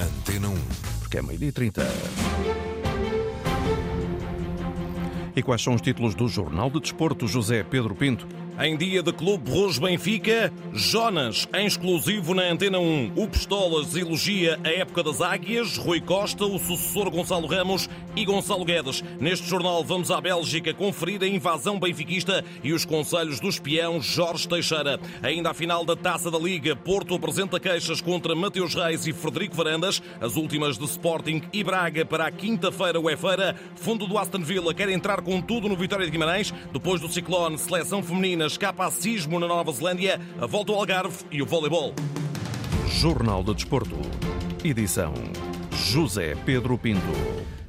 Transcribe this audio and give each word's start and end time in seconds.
Antena 0.00 0.48
1. 0.48 0.54
Porque 1.00 1.18
é 1.18 1.22
meio-dia 1.22 1.48
e 1.48 1.52
30. 1.52 1.86
E 5.34 5.42
quais 5.42 5.62
são 5.62 5.74
os 5.74 5.80
títulos 5.80 6.14
do 6.14 6.28
Jornal 6.28 6.70
de 6.70 6.80
Desporto, 6.80 7.26
José 7.26 7.62
Pedro 7.62 7.94
Pinto? 7.94 8.26
Em 8.58 8.74
dia 8.74 9.02
de 9.02 9.12
Clube 9.12 9.50
Rouge 9.50 9.78
Benfica, 9.78 10.50
Jonas, 10.72 11.46
em 11.54 11.66
exclusivo 11.66 12.32
na 12.32 12.44
Antena 12.44 12.78
1. 12.78 13.12
O 13.14 13.28
Pistolas 13.28 13.94
elogia 13.94 14.58
a 14.64 14.70
época 14.70 15.02
das 15.02 15.20
águias, 15.20 15.76
Rui 15.76 16.00
Costa, 16.00 16.46
o 16.46 16.58
sucessor 16.58 17.10
Gonçalo 17.10 17.46
Ramos 17.46 17.86
e 18.16 18.24
Gonçalo 18.24 18.64
Guedes. 18.64 19.04
Neste 19.20 19.46
jornal 19.46 19.84
vamos 19.84 20.10
à 20.10 20.22
Bélgica 20.22 20.72
conferir 20.72 21.22
a 21.22 21.26
invasão 21.26 21.78
benfiquista 21.78 22.42
e 22.64 22.72
os 22.72 22.86
conselhos 22.86 23.40
do 23.40 23.48
espião 23.50 24.00
Jorge 24.00 24.48
Teixeira. 24.48 24.98
Ainda 25.22 25.50
à 25.50 25.54
final 25.54 25.84
da 25.84 25.94
Taça 25.94 26.30
da 26.30 26.38
Liga, 26.38 26.74
Porto 26.74 27.14
apresenta 27.14 27.60
queixas 27.60 28.00
contra 28.00 28.34
Mateus 28.34 28.74
Reis 28.74 29.06
e 29.06 29.12
Frederico 29.12 29.54
Varandas, 29.54 30.00
as 30.18 30.34
últimas 30.34 30.78
de 30.78 30.84
Sporting 30.86 31.42
e 31.52 31.62
Braga 31.62 32.06
para 32.06 32.26
a 32.26 32.30
quinta-feira 32.30 32.98
feira. 33.18 33.54
Fundo 33.74 34.06
do 34.06 34.16
Aston 34.16 34.40
Villa 34.40 34.72
quer 34.72 34.88
entrar 34.88 35.20
com 35.20 35.42
tudo 35.42 35.68
no 35.68 35.76
Vitória 35.76 36.06
de 36.06 36.10
Guimarães, 36.10 36.54
depois 36.72 37.02
do 37.02 37.08
Ciclone, 37.12 37.58
seleção 37.58 38.02
feminina 38.02 38.45
escapa 38.46 38.86
a 38.86 38.90
na 39.38 39.46
Nova 39.46 39.72
Zelândia, 39.72 40.20
a 40.40 40.46
volta 40.46 40.72
ao 40.72 40.78
Algarve 40.78 41.24
e 41.30 41.42
o 41.42 41.46
voleibol. 41.46 41.94
Jornal 42.88 43.42
de 43.42 43.54
Desporto. 43.54 43.96
Edição 44.64 45.12
José 45.72 46.34
Pedro 46.44 46.78
Pinto. 46.78 47.00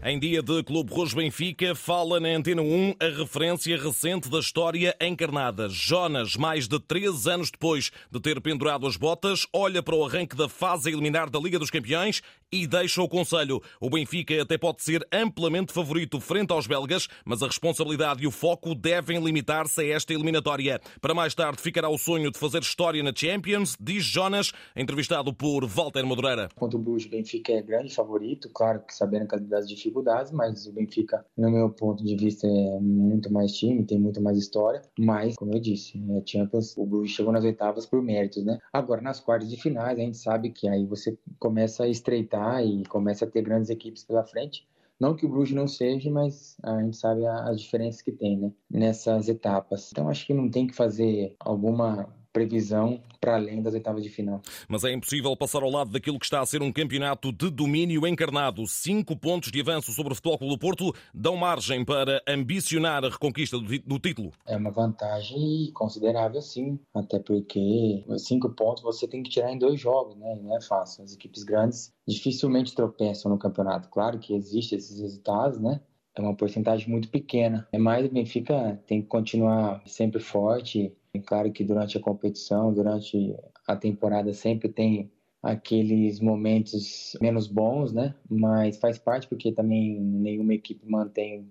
Em 0.03 0.19
dia 0.19 0.43
de 0.43 0.63
Clube 0.63 0.93
Rouge 0.93 1.15
Benfica, 1.15 1.73
fala 1.73 2.19
na 2.19 2.29
Antena 2.29 2.61
1 2.61 2.93
a 2.99 3.17
referência 3.17 3.75
recente 3.75 4.29
da 4.29 4.37
história 4.39 4.95
encarnada. 5.01 5.67
Jonas, 5.69 6.35
mais 6.35 6.67
de 6.67 6.79
13 6.79 7.31
anos 7.31 7.49
depois 7.49 7.91
de 8.09 8.19
ter 8.19 8.39
pendurado 8.39 8.85
as 8.85 8.95
botas, 8.95 9.47
olha 9.51 9.81
para 9.81 9.95
o 9.95 10.05
arranque 10.05 10.35
da 10.35 10.47
fase 10.47 10.87
a 10.87 10.91
eliminar 10.91 11.31
da 11.31 11.39
Liga 11.39 11.57
dos 11.57 11.71
Campeões 11.71 12.21
e 12.51 12.67
deixa 12.67 13.01
o 13.01 13.09
conselho. 13.09 13.59
O 13.81 13.89
Benfica 13.89 14.39
até 14.41 14.55
pode 14.57 14.83
ser 14.83 15.05
amplamente 15.11 15.73
favorito 15.73 16.19
frente 16.19 16.53
aos 16.53 16.67
belgas, 16.67 17.07
mas 17.25 17.41
a 17.41 17.47
responsabilidade 17.47 18.23
e 18.23 18.27
o 18.27 18.31
foco 18.31 18.75
devem 18.75 19.21
limitar-se 19.21 19.81
a 19.81 19.95
esta 19.95 20.13
eliminatória. 20.13 20.79
Para 21.01 21.15
mais 21.15 21.33
tarde 21.33 21.61
ficará 21.61 21.89
o 21.89 21.97
sonho 21.97 22.31
de 22.31 22.37
fazer 22.37 22.61
história 22.61 23.01
na 23.01 23.11
Champions, 23.13 23.75
diz 23.79 24.05
Jonas, 24.05 24.53
entrevistado 24.75 25.33
por 25.33 25.65
Walter 25.65 26.05
Madureira. 26.05 26.49
Contra 26.55 26.77
o 26.77 26.81
Bruges, 26.81 27.07
Benfica 27.07 27.51
é 27.51 27.61
grande 27.61 27.93
favorito, 27.93 28.47
claro 28.53 28.81
que 28.87 28.93
sabendo 28.93 29.27
que 29.27 29.35
as 29.35 29.67
dificuldades 29.67 29.86
dificuldades, 29.87 30.31
mas 30.31 30.65
o 30.67 30.73
Benfica, 30.73 31.25
no 31.37 31.49
meu 31.49 31.69
ponto 31.69 32.03
de 32.03 32.15
vista, 32.15 32.47
é 32.47 32.79
muito 32.79 33.31
mais 33.31 33.53
time, 33.53 33.85
tem 33.85 33.99
muito 33.99 34.21
mais 34.21 34.37
história. 34.37 34.81
Mas, 34.99 35.35
como 35.35 35.53
eu 35.53 35.59
disse, 35.59 36.01
a 36.11 36.25
Champions, 36.25 36.77
o 36.77 36.85
Bruges 36.85 37.11
chegou 37.15 37.31
nas 37.31 37.43
oitavas 37.43 37.85
por 37.85 38.01
méritos, 38.01 38.43
né? 38.43 38.59
Agora, 38.71 39.01
nas 39.01 39.19
quartas 39.19 39.49
de 39.49 39.61
finais, 39.61 39.97
a 39.97 40.01
gente 40.01 40.17
sabe 40.17 40.51
que 40.51 40.67
aí 40.67 40.85
você 40.85 41.17
começa 41.39 41.83
a 41.83 41.87
estreitar 41.87 42.63
e 42.63 42.85
começa 42.85 43.25
a 43.25 43.27
ter 43.27 43.41
grandes 43.41 43.69
equipes 43.69 44.03
pela 44.03 44.23
frente. 44.23 44.67
Não 44.99 45.15
que 45.15 45.25
o 45.25 45.29
Bruges 45.29 45.55
não 45.55 45.67
seja, 45.67 46.09
mas 46.09 46.57
a 46.63 46.81
gente 46.81 46.97
sabe 46.97 47.25
as 47.25 47.61
diferenças 47.61 48.01
que 48.01 48.11
tem, 48.11 48.37
né? 48.37 48.51
Nessas 48.69 49.29
etapas. 49.29 49.89
Então, 49.91 50.09
acho 50.09 50.25
que 50.25 50.33
não 50.33 50.49
tem 50.49 50.65
que 50.65 50.75
fazer 50.75 51.35
alguma 51.39 52.09
previsão 52.37 53.01
para 53.19 53.35
além 53.35 53.63
das 53.63 53.73
oitavas 53.73 54.03
de 54.03 54.09
final. 54.09 54.41
Mas 54.69 54.83
é 54.83 54.93
impossível 54.93 55.35
passar 55.35 55.63
ao 55.63 55.71
lado 55.71 55.91
daquilo 55.91 56.19
que 56.19 56.25
está 56.25 56.39
a 56.39 56.45
ser 56.45 56.61
um 56.61 56.71
campeonato 56.71 57.31
de 57.31 57.49
domínio 57.49 58.05
encarnado. 58.05 58.67
Cinco 58.67 59.15
pontos 59.15 59.51
de 59.51 59.59
avanço 59.59 59.91
sobre 59.91 60.13
o 60.13 60.15
Futebol 60.15 60.37
Clube 60.37 60.53
do 60.53 60.59
Porto 60.59 60.93
dão 61.11 61.35
margem 61.35 61.83
para 61.83 62.21
ambicionar 62.27 63.03
a 63.03 63.09
reconquista 63.09 63.57
do 63.57 63.99
título. 63.99 64.31
É 64.45 64.55
uma 64.55 64.69
vantagem 64.69 65.71
considerável, 65.73 66.41
sim. 66.41 66.79
Até 66.93 67.17
porque 67.17 68.05
cinco 68.19 68.49
pontos 68.49 68.83
você 68.83 69.07
tem 69.07 69.23
que 69.23 69.31
tirar 69.31 69.51
em 69.51 69.57
dois 69.57 69.79
jogos, 69.79 70.15
né? 70.15 70.39
Não 70.39 70.55
é 70.55 70.61
fácil. 70.61 71.03
As 71.03 71.13
equipes 71.13 71.43
grandes 71.43 71.91
dificilmente 72.07 72.75
tropeçam 72.75 73.31
no 73.31 73.39
campeonato. 73.39 73.89
Claro 73.89 74.19
que 74.19 74.35
existem 74.35 74.77
esses 74.77 74.99
resultados, 74.99 75.59
né? 75.59 75.81
é 76.19 76.21
uma 76.21 76.35
porcentagem 76.35 76.89
muito 76.89 77.09
pequena. 77.09 77.67
É 77.71 77.77
mais 77.77 78.05
o 78.05 78.09
Benfica 78.09 78.81
tem 78.87 79.01
que 79.01 79.07
continuar 79.07 79.81
sempre 79.85 80.19
forte, 80.19 80.91
Claro 81.21 81.51
que 81.51 81.63
durante 81.63 81.97
a 81.97 82.01
competição, 82.01 82.73
durante 82.73 83.35
a 83.67 83.75
temporada, 83.75 84.33
sempre 84.33 84.69
tem 84.69 85.11
aqueles 85.41 86.19
momentos 86.19 87.15
menos 87.21 87.47
bons, 87.47 87.93
né? 87.93 88.15
Mas 88.29 88.77
faz 88.77 88.97
parte 88.97 89.27
porque 89.27 89.51
também 89.51 89.99
nenhuma 89.99 90.53
equipe 90.53 90.89
mantém 90.89 91.49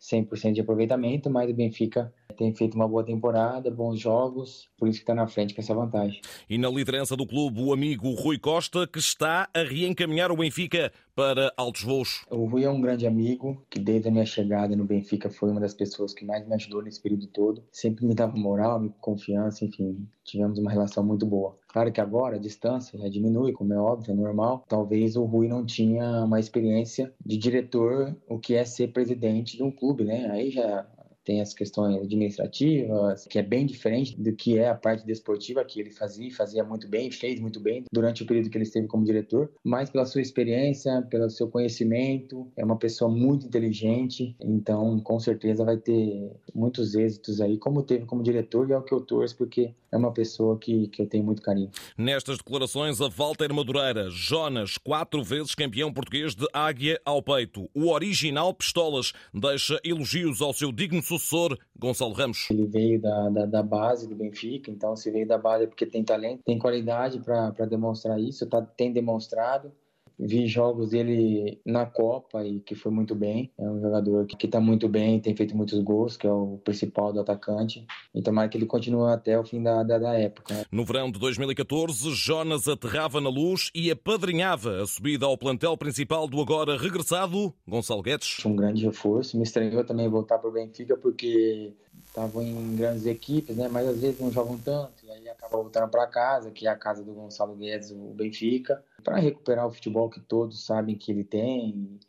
100% 0.00 0.52
de 0.52 0.60
aproveitamento, 0.60 1.30
mas 1.30 1.50
o 1.50 1.54
Benfica 1.54 2.12
tem 2.36 2.54
feito 2.54 2.74
uma 2.74 2.86
boa 2.86 3.04
temporada, 3.04 3.70
bons 3.70 3.98
jogos, 3.98 4.68
por 4.78 4.88
isso 4.88 4.98
que 4.98 5.04
está 5.04 5.14
na 5.14 5.26
frente 5.26 5.54
com 5.54 5.60
essa 5.60 5.74
vantagem. 5.74 6.20
E 6.48 6.58
na 6.58 6.68
liderança 6.68 7.16
do 7.16 7.26
clube, 7.26 7.62
o 7.62 7.72
amigo 7.72 8.10
Rui 8.10 8.38
Costa, 8.38 8.86
que 8.86 8.98
está 8.98 9.48
a 9.54 9.62
reencaminhar 9.62 10.30
o 10.30 10.36
Benfica 10.36 10.92
para 11.16 11.50
altos 11.56 11.82
voos. 11.82 12.26
O 12.30 12.44
Rui 12.44 12.64
é 12.64 12.70
um 12.70 12.80
grande 12.80 13.06
amigo, 13.06 13.64
que 13.70 13.80
desde 13.80 14.08
a 14.08 14.12
minha 14.12 14.26
chegada 14.26 14.76
no 14.76 14.84
Benfica 14.84 15.30
foi 15.30 15.50
uma 15.50 15.60
das 15.60 15.72
pessoas 15.72 16.12
que 16.12 16.26
mais 16.26 16.46
me 16.46 16.54
ajudou 16.54 16.82
nesse 16.82 17.00
período 17.00 17.26
todo. 17.28 17.64
Sempre 17.72 18.04
me 18.04 18.14
dava 18.14 18.36
moral, 18.36 18.86
confiança, 19.00 19.64
enfim, 19.64 20.06
tivemos 20.22 20.58
uma 20.58 20.70
relação 20.70 21.02
muito 21.02 21.24
boa. 21.24 21.56
Claro 21.68 21.90
que 21.90 22.02
agora 22.02 22.36
a 22.36 22.40
distância 22.40 22.98
já 22.98 23.08
diminui, 23.08 23.52
como 23.52 23.72
é 23.72 23.78
óbvio, 23.78 24.12
é 24.12 24.14
normal. 24.14 24.64
Talvez 24.68 25.16
o 25.16 25.24
Rui 25.24 25.48
não 25.48 25.64
tinha 25.64 26.22
uma 26.24 26.38
experiência 26.38 27.10
de 27.24 27.38
diretor, 27.38 28.14
o 28.28 28.38
que 28.38 28.54
é 28.54 28.64
ser 28.66 28.88
presidente 28.88 29.56
de 29.56 29.62
um 29.62 29.70
clube, 29.70 30.04
né? 30.04 30.30
Aí 30.30 30.50
já 30.50 30.86
tem 31.26 31.40
as 31.40 31.52
questões 31.52 31.96
administrativas, 31.96 33.26
que 33.26 33.38
é 33.38 33.42
bem 33.42 33.66
diferente 33.66 34.18
do 34.18 34.32
que 34.32 34.58
é 34.58 34.68
a 34.68 34.74
parte 34.74 35.04
desportiva 35.04 35.64
que 35.64 35.80
ele 35.80 35.90
fazia, 35.90 36.32
fazia 36.32 36.64
muito 36.64 36.88
bem, 36.88 37.10
fez 37.10 37.40
muito 37.40 37.60
bem 37.60 37.84
durante 37.92 38.22
o 38.22 38.26
período 38.26 38.48
que 38.48 38.56
ele 38.56 38.64
esteve 38.64 38.86
como 38.86 39.04
diretor, 39.04 39.50
mas 39.62 39.90
pela 39.90 40.06
sua 40.06 40.22
experiência, 40.22 41.02
pelo 41.10 41.28
seu 41.28 41.48
conhecimento, 41.48 42.46
é 42.56 42.64
uma 42.64 42.78
pessoa 42.78 43.10
muito 43.10 43.46
inteligente, 43.46 44.36
então 44.40 45.00
com 45.00 45.18
certeza 45.18 45.64
vai 45.64 45.76
ter 45.76 46.30
muitos 46.54 46.94
êxitos 46.94 47.40
aí, 47.40 47.58
como 47.58 47.82
teve 47.82 48.06
como 48.06 48.22
diretor, 48.22 48.70
e 48.70 48.72
é 48.72 48.78
o 48.78 48.82
que 48.82 48.94
eu 48.94 49.00
torço, 49.00 49.36
porque 49.36 49.74
é 49.96 49.98
uma 49.98 50.12
pessoa 50.12 50.58
que, 50.58 50.88
que 50.88 51.02
eu 51.02 51.06
tenho 51.06 51.24
muito 51.24 51.42
carinho. 51.42 51.70
Nestas 51.96 52.38
declarações, 52.38 53.00
a 53.00 53.08
Walter 53.08 53.52
Madureira, 53.52 54.08
Jonas, 54.10 54.78
quatro 54.78 55.22
vezes 55.24 55.54
campeão 55.54 55.92
português 55.92 56.34
de 56.34 56.46
Águia 56.52 57.00
ao 57.04 57.22
peito, 57.22 57.68
o 57.74 57.90
original 57.90 58.52
Pistolas, 58.54 59.12
deixa 59.32 59.80
elogios 59.82 60.40
ao 60.40 60.52
seu 60.52 60.70
digno 60.70 61.02
sucessor 61.02 61.58
Gonçalo 61.78 62.12
Ramos. 62.12 62.48
Ele 62.50 62.66
veio 62.66 63.00
da, 63.00 63.28
da, 63.30 63.46
da, 63.46 63.62
base 63.62 64.08
do 64.08 64.14
Benfica, 64.14 64.70
então 64.70 64.94
se 64.94 65.10
veio 65.10 65.26
da 65.26 65.38
base 65.38 65.64
é 65.64 65.66
porque 65.66 65.86
tem 65.86 66.04
talento, 66.04 66.42
tem 66.44 66.58
qualidade 66.58 67.20
para 67.20 67.66
demonstrar 67.66 68.20
isso, 68.20 68.46
tá, 68.46 68.62
tem 68.62 68.92
demonstrado 68.92 69.72
vi 70.18 70.46
jogos 70.46 70.90
dele 70.90 71.60
na 71.64 71.86
Copa 71.86 72.44
e 72.44 72.60
que 72.60 72.74
foi 72.74 72.90
muito 72.90 73.14
bem. 73.14 73.50
É 73.58 73.68
um 73.68 73.80
jogador 73.80 74.26
que 74.26 74.46
está 74.46 74.60
muito 74.60 74.88
bem, 74.88 75.20
tem 75.20 75.34
feito 75.34 75.56
muitos 75.56 75.78
gols, 75.80 76.16
que 76.16 76.26
é 76.26 76.32
o 76.32 76.58
principal 76.64 77.12
do 77.12 77.20
atacante. 77.20 77.86
E 78.14 78.22
tomara 78.22 78.48
que 78.48 78.56
ele 78.56 78.66
continue 78.66 79.12
até 79.12 79.38
o 79.38 79.44
fim 79.44 79.62
da, 79.62 79.82
da, 79.82 79.98
da 79.98 80.14
época. 80.14 80.66
No 80.70 80.84
verão 80.84 81.10
de 81.10 81.18
2014, 81.18 82.10
Jonas 82.12 82.66
aterrava 82.66 83.20
na 83.20 83.28
luz 83.28 83.70
e 83.74 83.90
apadrinhava 83.90 84.82
a 84.82 84.86
subida 84.86 85.26
ao 85.26 85.36
plantel 85.36 85.76
principal 85.76 86.26
do 86.26 86.40
agora 86.40 86.76
regressado 86.78 87.52
Gonçalo 87.66 88.02
Guedes. 88.02 88.44
Um 88.44 88.56
grande 88.56 88.84
reforço. 88.84 89.36
Me 89.36 89.42
estranhou 89.42 89.84
também 89.84 90.08
voltar 90.08 90.38
para 90.38 90.48
o 90.48 90.52
Benfica 90.52 90.96
porque 90.96 91.74
estavam 92.16 92.42
em 92.42 92.74
grandes 92.74 93.04
equipes, 93.04 93.54
né? 93.54 93.68
Mas 93.68 93.86
às 93.86 94.00
vezes 94.00 94.18
não 94.18 94.32
jogam 94.32 94.58
tanto 94.58 95.04
e 95.04 95.10
aí 95.10 95.28
acaba 95.28 95.58
voltando 95.58 95.90
para 95.90 96.06
casa, 96.06 96.50
que 96.50 96.66
é 96.66 96.70
a 96.70 96.76
casa 96.76 97.04
do 97.04 97.12
Gonçalo 97.12 97.54
Guedes, 97.54 97.90
o 97.90 98.14
Benfica, 98.14 98.82
para 99.04 99.18
recuperar 99.18 99.66
o 99.66 99.70
futebol 99.70 100.08
que 100.08 100.20
todos 100.20 100.64
sabem 100.64 100.96
que 100.96 101.12
ele 101.12 101.24
tem 101.24 102.00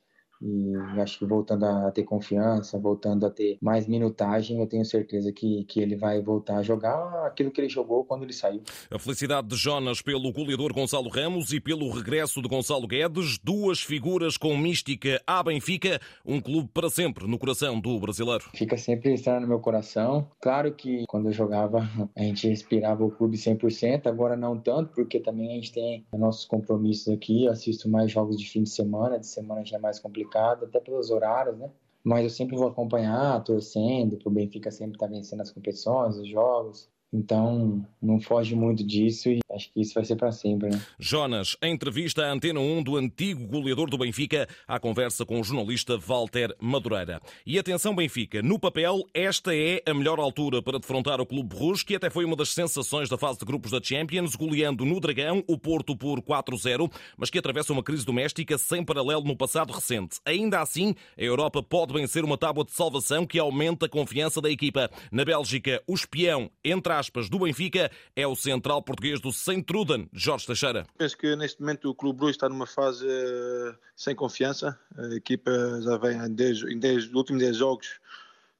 e 0.41 0.75
acho 1.01 1.19
que 1.19 1.25
voltando 1.25 1.65
a 1.65 1.91
ter 1.91 2.03
confiança, 2.03 2.77
voltando 2.77 3.25
a 3.25 3.29
ter 3.29 3.57
mais 3.61 3.87
minutagem, 3.87 4.59
eu 4.59 4.67
tenho 4.67 4.85
certeza 4.85 5.31
que, 5.31 5.63
que 5.65 5.79
ele 5.79 5.95
vai 5.95 6.21
voltar 6.21 6.57
a 6.57 6.63
jogar 6.63 7.25
aquilo 7.25 7.51
que 7.51 7.61
ele 7.61 7.69
jogou 7.69 8.03
quando 8.05 8.23
ele 8.23 8.33
saiu. 8.33 8.61
A 8.91 8.99
felicidade 8.99 9.47
de 9.47 9.55
Jonas 9.55 10.01
pelo 10.01 10.31
goleador 10.31 10.73
Gonçalo 10.73 11.09
Ramos 11.09 11.51
e 11.51 11.59
pelo 11.59 11.89
regresso 11.89 12.41
de 12.41 12.47
Gonçalo 12.47 12.87
Guedes, 12.87 13.37
duas 13.43 13.79
figuras 13.79 14.37
com 14.37 14.55
mística 14.55 15.21
à 15.25 15.41
Benfica, 15.41 15.99
um 16.25 16.39
clube 16.39 16.69
para 16.73 16.89
sempre 16.89 17.27
no 17.27 17.39
coração 17.39 17.79
do 17.79 17.99
brasileiro. 17.99 18.45
Fica 18.53 18.77
sempre 18.77 19.13
estando 19.13 19.41
no 19.41 19.47
meu 19.47 19.59
coração. 19.59 20.29
Claro 20.41 20.73
que 20.73 21.05
quando 21.07 21.27
eu 21.27 21.33
jogava, 21.33 21.87
a 22.15 22.21
gente 22.21 22.47
respirava 22.47 23.03
o 23.03 23.11
clube 23.11 23.37
100%, 23.37 24.07
agora 24.07 24.35
não 24.35 24.57
tanto, 24.57 24.93
porque 24.93 25.19
também 25.19 25.51
a 25.51 25.55
gente 25.55 25.71
tem 25.71 26.05
nossos 26.13 26.45
compromissos 26.45 27.13
aqui, 27.13 27.45
eu 27.45 27.51
assisto 27.51 27.89
mais 27.89 28.11
jogos 28.11 28.37
de 28.37 28.49
fim 28.49 28.63
de 28.63 28.69
semana, 28.69 29.19
de 29.19 29.27
semana 29.27 29.63
já 29.63 29.77
é 29.77 29.79
mais 29.79 29.99
complicado 29.99 30.26
complicado, 30.27 30.65
até 30.65 30.79
pelos 30.79 31.09
horários, 31.09 31.57
né? 31.57 31.71
Mas 32.03 32.23
eu 32.23 32.29
sempre 32.29 32.55
vou 32.55 32.67
acompanhar, 32.67 33.43
torcendo, 33.43 34.17
para 34.17 34.29
o 34.29 34.31
Benfica 34.31 34.71
sempre 34.71 34.95
estar 34.95 35.07
tá 35.07 35.11
vencendo 35.11 35.41
as 35.41 35.51
competições, 35.51 36.17
os 36.17 36.29
jogos. 36.29 36.89
Então, 37.11 37.85
não 38.01 38.19
foge 38.19 38.53
muito 38.53 38.83
disso 38.83 39.29
e 39.29 39.39
acho 39.49 39.71
que 39.71 39.81
isso 39.81 39.93
vai 39.93 40.03
ser 40.03 40.17
para 40.17 40.31
sempre. 40.31 40.69
Né? 40.69 40.81
Jonas, 40.99 41.55
entrevista 41.63 42.25
à 42.25 42.31
Antena 42.31 42.59
1 42.59 42.83
do 42.83 42.97
antigo 42.97 43.47
goleador 43.47 43.89
do 43.89 43.97
Benfica, 43.97 44.47
à 44.67 44.77
conversa 44.77 45.25
com 45.25 45.39
o 45.39 45.43
jornalista 45.43 45.97
Walter 45.97 46.53
Madureira. 46.59 47.21
E 47.45 47.57
atenção, 47.57 47.95
Benfica, 47.95 48.41
no 48.41 48.59
papel, 48.59 49.03
esta 49.13 49.55
é 49.55 49.81
a 49.85 49.93
melhor 49.93 50.19
altura 50.19 50.61
para 50.61 50.79
defrontar 50.79 51.21
o 51.21 51.25
Clube 51.25 51.55
Rouge, 51.55 51.85
que 51.85 51.95
até 51.95 52.09
foi 52.09 52.25
uma 52.25 52.35
das 52.35 52.49
sensações 52.49 53.07
da 53.07 53.17
fase 53.17 53.39
de 53.39 53.45
grupos 53.45 53.71
da 53.71 53.79
Champions, 53.81 54.35
goleando 54.35 54.83
no 54.83 54.99
Dragão 54.99 55.41
o 55.47 55.57
Porto 55.57 55.95
por 55.95 56.21
4-0, 56.21 56.91
mas 57.15 57.29
que 57.29 57.39
atravessa 57.39 57.71
uma 57.71 57.83
crise 57.83 58.05
doméstica 58.05 58.57
sem 58.57 58.83
paralelo 58.83 59.23
no 59.23 59.35
passado 59.35 59.71
recente. 59.71 60.19
Ainda 60.25 60.59
assim, 60.59 60.93
a 61.17 61.23
Europa 61.23 61.63
pode 61.63 61.93
vencer 61.93 62.25
uma 62.25 62.37
tábua 62.37 62.65
de 62.65 62.71
salvação 62.71 63.25
que 63.25 63.39
aumenta 63.39 63.85
a 63.85 63.89
confiança 63.89 64.41
da 64.41 64.51
equipa. 64.51 64.89
Na 65.09 65.23
Bélgica, 65.23 65.81
o 65.87 65.93
espião, 65.93 66.51
entre 66.63 66.96
aspas, 66.97 67.29
do 67.29 67.39
Benfica 67.39 67.91
é 68.15 68.25
o 68.27 68.35
central 68.35 68.81
português 68.81 69.19
do 69.19 69.31
Truden, 69.63 70.09
Jorge 70.13 70.45
Teixeira. 70.45 70.85
Penso 70.97 71.17
que 71.17 71.35
neste 71.35 71.61
momento 71.61 71.89
o 71.89 71.95
Clube 71.95 72.19
Bruges 72.19 72.35
está 72.35 72.49
numa 72.49 72.67
fase 72.67 73.05
uh, 73.05 73.75
sem 73.95 74.15
confiança. 74.15 74.77
A 74.97 75.15
equipa 75.15 75.51
já 75.81 75.97
vem 75.97 76.17
em 76.17 76.33
10, 76.33 76.63
em 76.63 76.79
10 76.79 77.13
últimos 77.13 77.41
10 77.41 77.57
jogos 77.57 77.87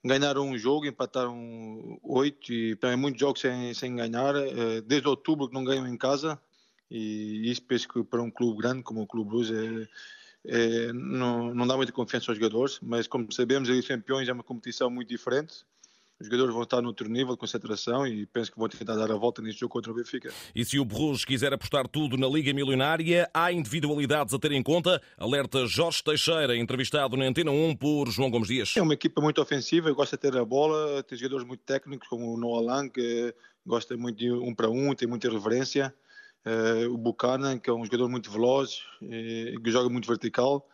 ganharam 0.06 0.48
um 0.48 0.58
jogo, 0.58 0.86
empataram 0.86 2.00
oito 2.02 2.54
e 2.54 2.76
para 2.78 2.96
muitos 2.96 3.20
jogos 3.20 3.42
sem, 3.42 3.74
sem 3.74 3.96
ganhar. 3.96 4.36
Uh, 4.36 4.82
desde 4.86 5.08
outubro 5.08 5.48
que 5.48 5.54
não 5.54 5.64
ganham 5.64 5.88
em 5.88 5.98
casa 5.98 6.40
e 6.90 7.50
isso 7.52 7.62
penso 7.64 7.88
que 7.88 8.04
para 8.04 8.22
um 8.22 8.32
clube 8.32 8.62
grande 8.62 8.84
como 8.84 9.02
o 9.02 9.08
Clube 9.08 9.30
Bruges 9.30 9.52
é, 9.52 9.88
é, 10.46 10.94
não, 10.94 11.54
não 11.54 11.68
dá 11.68 11.76
muita 11.76 11.92
confiança 11.92 12.32
aos 12.32 12.38
jogadores, 12.38 12.80
mas 12.82 13.08
como 13.08 13.32
sabemos, 13.32 13.70
a 13.70 13.74
Liga 13.74 13.88
Campeões 13.88 14.30
é 14.30 14.34
uma 14.34 14.44
competição 14.44 14.90
muito 14.90 15.10
diferente 15.10 15.66
os 16.20 16.26
jogadores 16.26 16.54
vão 16.54 16.64
estar 16.64 16.82
noutro 16.82 17.08
nível 17.08 17.34
de 17.34 17.40
concentração 17.40 18.08
e 18.08 18.26
penso 18.26 18.52
que 18.52 18.58
vão 18.58 18.68
tentar 18.68 18.96
dar 18.96 19.12
a 19.12 19.16
volta 19.16 19.42
neste 19.42 19.60
jogo 19.60 19.74
contra 19.74 19.92
o 19.92 19.96
Benfica. 19.96 20.34
E 20.56 20.66
se 20.66 20.80
o 20.80 20.86
Bruges 20.86 21.24
quiser 21.24 21.54
apostar 21.54 21.88
tudo 21.88 22.18
na 22.18 22.28
Liga 22.28 22.52
Milionária, 22.54 23.30
há 23.34 23.52
individualidades 23.52 24.34
a 24.34 24.40
ter 24.40 24.52
em 24.52 24.64
conta, 24.64 25.02
alerta 25.18 25.68
Jorge 25.68 26.04
Teixeira, 26.04 26.58
entrevistado 26.58 27.16
na 27.16 27.26
Antena 27.26 27.52
1 27.52 27.76
por 27.76 28.10
João 28.10 28.32
Gomes 28.32 28.48
Dias. 28.48 28.74
É 28.76 28.82
uma 28.82 28.94
equipa 28.94 29.22
muito 29.22 29.42
ofensiva, 29.42 29.92
gosta 29.92 30.18
de 30.18 30.22
ter 30.22 30.36
a 30.38 30.44
bola, 30.44 31.04
tem 31.04 31.18
jogadores 31.18 31.46
muito 31.46 31.62
técnicos 31.64 32.08
como 32.08 32.34
o 32.34 32.38
Noah 32.38 32.90
que 32.90 33.34
gosta 33.66 33.96
muito 33.96 34.18
de 34.18 34.32
um 34.32 34.56
para 34.56 34.70
um, 34.70 34.96
tem 34.96 35.08
muita 35.08 35.30
reverência. 35.30 35.94
Uh, 36.46 36.94
o 36.94 36.98
Buchanan, 36.98 37.60
que 37.60 37.70
é 37.70 37.74
um 37.74 37.84
jogador 37.84 38.08
muito 38.08 38.32
veloz, 38.32 38.80
uh, 39.02 39.62
que 39.62 39.70
joga 39.70 39.90
muito 39.90 40.08
vertical. 40.08 40.68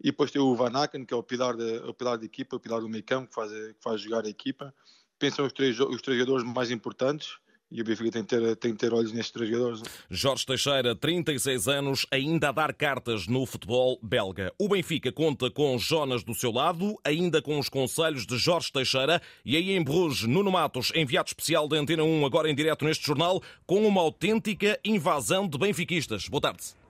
E 0.00 0.10
depois 0.10 0.30
tem 0.30 0.40
o 0.40 0.54
Van 0.54 0.72
Aken, 0.72 1.04
que 1.04 1.14
é 1.14 1.16
o 1.16 1.22
pilar, 1.22 1.56
de, 1.56 1.78
o 1.78 1.94
pilar 1.94 2.18
da 2.18 2.24
equipa, 2.24 2.56
o 2.56 2.60
pilar 2.60 2.80
do 2.80 2.88
meio 2.88 3.04
campo, 3.04 3.28
que 3.28 3.34
faz, 3.34 3.50
que 3.50 3.82
faz 3.82 4.00
jogar 4.00 4.24
a 4.24 4.28
equipa. 4.28 4.74
Pensam 5.18 5.46
os 5.46 5.52
três, 5.52 5.78
os 5.80 6.02
três 6.02 6.18
jogadores 6.18 6.44
mais 6.44 6.70
importantes 6.70 7.38
e 7.70 7.80
o 7.80 7.84
Benfica 7.84 8.12
tem 8.12 8.22
que, 8.22 8.28
ter, 8.28 8.56
tem 8.56 8.72
que 8.72 8.78
ter 8.78 8.94
olhos 8.94 9.12
nestes 9.12 9.32
três 9.32 9.50
jogadores. 9.50 9.82
Jorge 10.08 10.46
Teixeira, 10.46 10.94
36 10.94 11.66
anos, 11.66 12.06
ainda 12.12 12.50
a 12.50 12.52
dar 12.52 12.72
cartas 12.72 13.26
no 13.26 13.44
futebol 13.44 13.98
belga. 14.02 14.52
O 14.58 14.68
Benfica 14.68 15.10
conta 15.10 15.50
com 15.50 15.76
Jonas 15.76 16.22
do 16.22 16.34
seu 16.34 16.52
lado, 16.52 16.96
ainda 17.04 17.42
com 17.42 17.58
os 17.58 17.68
conselhos 17.68 18.24
de 18.24 18.38
Jorge 18.38 18.70
Teixeira 18.70 19.20
e 19.44 19.56
aí 19.56 19.72
em 19.72 19.82
Bruges, 19.82 20.28
Nuno 20.28 20.52
Matos, 20.52 20.92
enviado 20.94 21.28
especial 21.28 21.66
da 21.66 21.76
Antena 21.76 22.04
1, 22.04 22.24
agora 22.24 22.48
em 22.48 22.54
direto 22.54 22.84
neste 22.84 23.04
jornal, 23.04 23.42
com 23.66 23.86
uma 23.86 24.00
autêntica 24.00 24.78
invasão 24.84 25.48
de 25.48 25.58
benfiquistas. 25.58 26.28
Boa 26.28 26.40
tarde. 26.40 26.85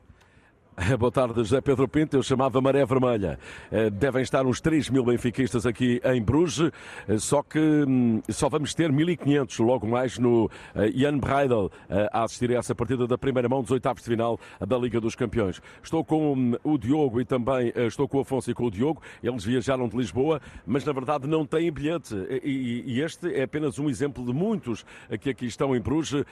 Boa 0.99 1.11
tarde, 1.11 1.34
José 1.37 1.61
Pedro 1.62 1.88
Pinto. 1.88 2.17
Eu 2.17 2.23
chamava 2.23 2.61
Maré 2.61 2.84
Vermelha. 2.84 3.38
Eh, 3.73 3.88
devem 3.88 4.23
estar 4.23 4.44
uns 4.44 4.61
3 4.61 4.90
mil 4.90 5.05
benfiquistas 5.05 5.64
aqui 5.64 6.02
em 6.05 6.23
Bruges, 6.23 6.70
eh, 7.08 7.19
só 7.19 7.43
que 7.43 7.58
hum, 7.58 8.20
só 8.28 8.50
vamos 8.50 8.75
ter 8.75 8.93
1.500 8.93 9.64
logo 9.64 9.87
mais 9.87 10.19
no 10.19 10.50
eh, 10.75 10.93
Jan 10.94 11.19
Breidel 11.19 11.70
a 12.12 12.25
assistir 12.25 12.50
a 12.50 12.58
essa 12.58 12.75
partida 12.75 13.06
da 13.06 13.17
primeira 13.17 13.49
mão 13.49 13.62
dos 13.62 13.70
oitavos 13.70 14.02
de 14.02 14.11
final 14.11 14.38
da 14.61 14.76
Liga 14.76 15.00
dos 15.00 15.14
Campeões. 15.14 15.62
Estou 15.82 16.05
com 16.05 16.34
hum, 16.34 16.55
o 16.62 16.76
Diogo 16.76 17.23
e 17.23 17.25
também 17.25 17.73
estou 17.75 18.06
com 18.06 18.19
o 18.19 18.20
Afonso 18.20 18.50
e 18.50 18.55
com 18.55 18.64
o 18.64 18.70
Diogo. 18.70 19.00
Eles 19.23 19.44
viajaram 19.44 19.88
de 19.88 19.96
Lisboa, 19.96 20.43
mas 20.67 20.84
na 20.84 20.93
verdade 20.93 21.26
não 21.26 21.46
têm 21.46 21.73
bilhete. 21.73 22.14
E 22.44 23.00
este 23.00 23.34
é 23.34 23.44
apenas 23.44 23.78
um 23.78 23.88
exemplo 23.88 24.25
de 24.25 24.32
muitos 24.32 24.84
que 25.20 25.31
aqui 25.31 25.46
estão 25.46 25.75
em 25.75 25.81
Bruges 25.81 26.25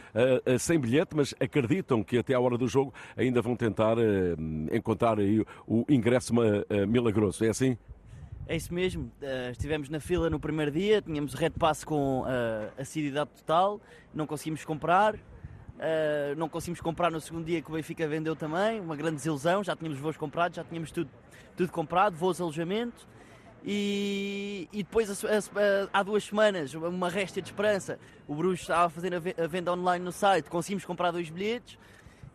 sem 0.58 0.78
bilhete, 0.78 1.16
mas 1.16 1.34
acreditam 1.40 2.02
que 2.02 2.18
até 2.18 2.34
à 2.34 2.40
hora 2.40 2.58
do 2.58 2.68
jogo 2.68 2.92
ainda 3.16 3.40
vão 3.40 3.56
tentar 3.56 3.96
encontrar 4.72 5.18
aí 5.18 5.44
o 5.66 5.84
ingresso 5.88 6.32
eh, 6.68 6.86
milagroso. 6.86 7.44
É 7.44 7.48
assim? 7.48 7.76
É 8.46 8.54
isso 8.56 8.74
mesmo. 8.74 9.10
Uh, 9.22 9.50
estivemos 9.52 9.88
na 9.88 10.00
fila 10.00 10.28
no 10.28 10.38
primeiro 10.38 10.70
dia, 10.70 11.00
tínhamos 11.00 11.32
Red 11.32 11.50
Pass 11.50 11.82
com 11.82 12.20
uh, 12.20 12.24
assiduidade 12.78 13.30
total, 13.38 13.80
não 14.12 14.26
conseguimos 14.26 14.64
comprar. 14.64 15.14
Uh, 15.14 16.36
não 16.36 16.48
conseguimos 16.48 16.80
comprar 16.80 17.10
no 17.10 17.20
segundo 17.20 17.46
dia 17.46 17.60
que 17.60 17.70
o 17.70 17.74
Benfica 17.74 18.06
vendeu 18.06 18.36
também, 18.36 18.80
uma 18.80 18.94
grande 18.96 19.16
desilusão. 19.16 19.64
Já 19.64 19.74
tínhamos 19.74 19.98
voos 19.98 20.16
comprados, 20.16 20.56
já 20.56 20.64
tínhamos 20.64 20.92
tudo, 20.92 21.10
tudo 21.56 21.72
comprado, 21.72 22.16
voos, 22.16 22.40
alojamento. 22.40 23.08
E, 23.64 24.68
e 24.70 24.82
depois, 24.82 25.24
a, 25.24 25.28
a, 25.28 25.88
há 25.90 26.02
duas 26.02 26.24
semanas, 26.24 26.74
uma 26.74 27.08
réstia 27.08 27.40
de 27.40 27.48
esperança. 27.48 27.98
O 28.28 28.34
Bruxo 28.34 28.64
estava 28.64 28.84
a 28.84 28.90
fazer 28.90 29.14
a 29.14 29.46
venda 29.46 29.72
online 29.72 30.04
no 30.04 30.12
site, 30.12 30.50
conseguimos 30.50 30.84
comprar 30.84 31.10
dois 31.10 31.30
bilhetes 31.30 31.78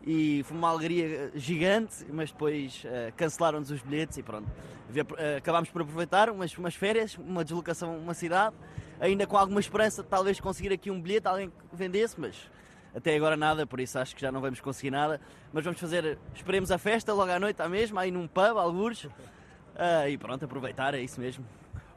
e 0.06 0.42
foi 0.44 0.56
uma 0.56 0.70
alegria 0.70 1.30
gigante, 1.34 2.06
mas 2.10 2.30
depois 2.30 2.84
uh, 2.84 3.12
cancelaram-nos 3.16 3.70
os 3.70 3.82
bilhetes 3.82 4.18
e 4.18 4.22
pronto. 4.22 4.48
Uh, 4.48 5.36
acabámos 5.38 5.68
por 5.70 5.82
aproveitar 5.82 6.30
umas, 6.30 6.56
umas 6.56 6.74
férias, 6.74 7.16
uma 7.18 7.44
deslocação 7.44 7.96
uma 7.96 8.14
cidade, 8.14 8.56
ainda 8.98 9.26
com 9.26 9.36
alguma 9.36 9.60
esperança 9.60 10.02
de 10.02 10.08
talvez 10.08 10.40
conseguir 10.40 10.72
aqui 10.72 10.90
um 10.90 11.00
bilhete, 11.00 11.28
alguém 11.28 11.50
que 11.50 11.76
vendesse, 11.76 12.18
mas 12.18 12.50
até 12.94 13.14
agora 13.14 13.36
nada, 13.36 13.66
por 13.66 13.78
isso 13.78 13.98
acho 13.98 14.14
que 14.14 14.20
já 14.20 14.32
não 14.32 14.40
vamos 14.40 14.60
conseguir 14.60 14.90
nada. 14.90 15.20
Mas 15.52 15.64
vamos 15.64 15.80
fazer, 15.80 16.18
esperemos 16.34 16.70
a 16.70 16.78
festa 16.78 17.12
logo 17.12 17.30
à 17.30 17.38
noite, 17.38 17.60
à 17.60 17.68
mesma, 17.68 18.02
aí 18.02 18.10
num 18.10 18.26
pub, 18.26 18.56
algures, 18.56 19.04
uh, 19.04 19.10
e 20.08 20.16
pronto, 20.18 20.44
aproveitar, 20.44 20.94
é 20.94 21.00
isso 21.00 21.20
mesmo. 21.20 21.44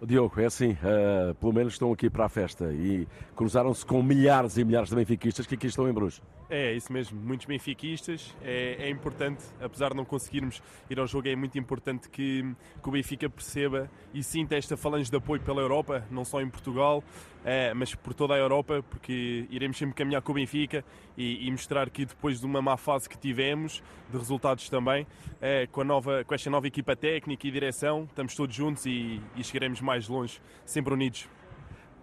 Diogo, 0.06 0.42
é 0.42 0.46
assim, 0.46 0.72
uh, 0.74 1.34
pelo 1.36 1.54
menos 1.54 1.74
estão 1.74 1.92
aqui 1.94 2.10
para 2.10 2.26
a 2.26 2.30
festa 2.30 2.74
e 2.74 3.08
cruzaram-se 3.36 3.86
com 3.86 4.04
milhares 4.04 4.58
e 4.58 4.66
milhares 4.66 4.90
de 4.90 4.96
benfiquistas 4.96 5.48
que 5.48 5.56
aqui 5.56 5.68
estão 5.68 5.88
em 5.88 5.94
Bruges. 5.94 6.22
É, 6.56 6.72
isso 6.72 6.94
mesmo, 6.94 7.20
muitos 7.20 7.48
benfiquistas. 7.48 8.32
É, 8.44 8.76
é, 8.78 8.90
importante, 8.92 9.44
apesar 9.60 9.90
de 9.90 9.96
não 9.96 10.06
conseguirmos 10.06 10.62
ir 10.88 11.00
ao 11.00 11.08
jogo, 11.08 11.28
é 11.28 11.36
muito 11.36 11.58
importante 11.58 12.08
que, 12.08 12.44
que 12.80 12.88
o 12.88 12.92
Benfica 12.92 13.28
perceba 13.28 13.90
e 14.14 14.22
sinta 14.22 14.56
esta 14.56 14.78
falange 14.78 15.10
de 15.10 15.18
apoio 15.18 15.42
pela 15.42 15.60
Europa, 15.60 16.06
não 16.12 16.24
só 16.24 16.40
em 16.42 16.48
Portugal, 16.48 17.04
é, 17.44 17.74
mas 17.74 17.96
por 17.96 18.14
toda 18.14 18.36
a 18.36 18.38
Europa, 18.38 18.86
porque 18.88 19.48
iremos 19.50 19.80
sempre 19.80 19.96
caminhar 19.96 20.22
com 20.22 20.32
o 20.32 20.36
Benfica 20.36 20.86
e, 21.18 21.48
e 21.48 21.50
mostrar 21.50 21.90
que 21.90 22.06
depois 22.06 22.40
de 22.40 22.46
uma 22.46 22.62
má 22.62 22.78
fase 22.78 23.10
que 23.10 23.18
tivemos, 23.18 23.82
de 24.12 24.18
resultados 24.20 24.70
também, 24.70 25.08
é, 25.42 25.66
com, 25.66 25.82
a 25.82 25.84
nova, 25.84 26.24
com 26.24 26.36
esta 26.36 26.52
nova 26.52 26.68
equipa 26.68 26.96
técnica 26.96 27.48
e 27.48 27.50
direção, 27.50 28.04
estamos 28.04 28.36
todos 28.36 28.56
juntos 28.56 28.86
e, 28.86 29.20
e 29.36 29.44
chegaremos 29.44 29.82
mais 29.82 30.08
longe, 30.08 30.40
sempre 30.68 30.94
unidos. 30.94 31.28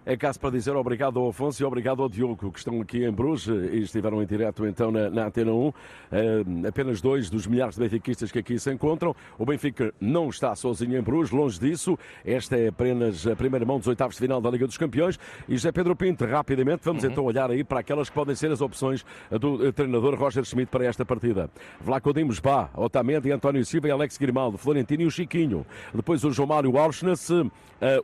É 0.03 0.17
caso 0.17 0.39
para 0.39 0.49
dizer 0.49 0.75
obrigado 0.75 1.19
ao 1.19 1.29
Afonso 1.29 1.61
e 1.61 1.65
obrigado 1.65 2.01
ao 2.01 2.09
Diogo, 2.09 2.51
que 2.51 2.57
estão 2.57 2.81
aqui 2.81 3.05
em 3.05 3.11
Bruges 3.11 3.47
e 3.47 3.83
estiveram 3.83 4.19
em 4.19 4.25
direto 4.25 4.65
então 4.65 4.89
na, 4.89 5.11
na 5.11 5.27
Antena 5.27 5.51
1. 5.51 5.67
Uh, 5.67 5.73
eh, 6.11 6.67
apenas 6.67 6.99
dois 6.99 7.29
dos 7.29 7.45
milhares 7.45 7.75
de 7.75 7.81
benfiquistas 7.81 8.31
que 8.31 8.39
aqui 8.39 8.57
se 8.57 8.71
encontram. 8.71 9.15
O 9.37 9.45
Benfica 9.45 9.93
não 10.01 10.29
está 10.29 10.55
sozinho 10.55 10.97
em 10.97 11.01
Bruges, 11.03 11.29
longe 11.31 11.59
disso. 11.59 11.99
Esta 12.25 12.57
é 12.57 12.69
apenas 12.69 13.27
a 13.27 13.35
primeira 13.35 13.63
mão 13.63 13.77
dos 13.77 13.87
oitavos 13.87 14.15
de 14.15 14.21
final 14.21 14.41
da 14.41 14.49
Liga 14.49 14.65
dos 14.65 14.75
Campeões. 14.75 15.19
E 15.47 15.53
José 15.53 15.71
Pedro 15.71 15.95
Pinto, 15.95 16.25
rapidamente, 16.25 16.81
vamos 16.83 17.03
uhum. 17.03 17.11
então 17.11 17.23
olhar 17.23 17.51
aí 17.51 17.63
para 17.63 17.81
aquelas 17.81 18.09
que 18.09 18.15
podem 18.15 18.33
ser 18.33 18.51
as 18.51 18.59
opções 18.59 19.05
do 19.29 19.67
uh, 19.67 19.71
treinador 19.71 20.15
Roger 20.15 20.43
Schmidt 20.43 20.71
para 20.71 20.83
esta 20.83 21.05
partida. 21.05 21.47
Vlaco 21.79 22.11
Dimos, 22.11 22.39
Bá, 22.39 22.71
Otamendi, 22.75 23.31
António 23.31 23.63
Silva 23.63 23.89
e 23.89 23.91
Alex 23.91 24.17
Grimaldo, 24.17 24.57
Florentino 24.57 25.03
e 25.03 25.05
o 25.05 25.11
Chiquinho. 25.11 25.63
Depois 25.93 26.23
o 26.23 26.31
João 26.31 26.47
Mário 26.47 26.75
Auschnitz, 26.75 27.29
uh, 27.29 27.51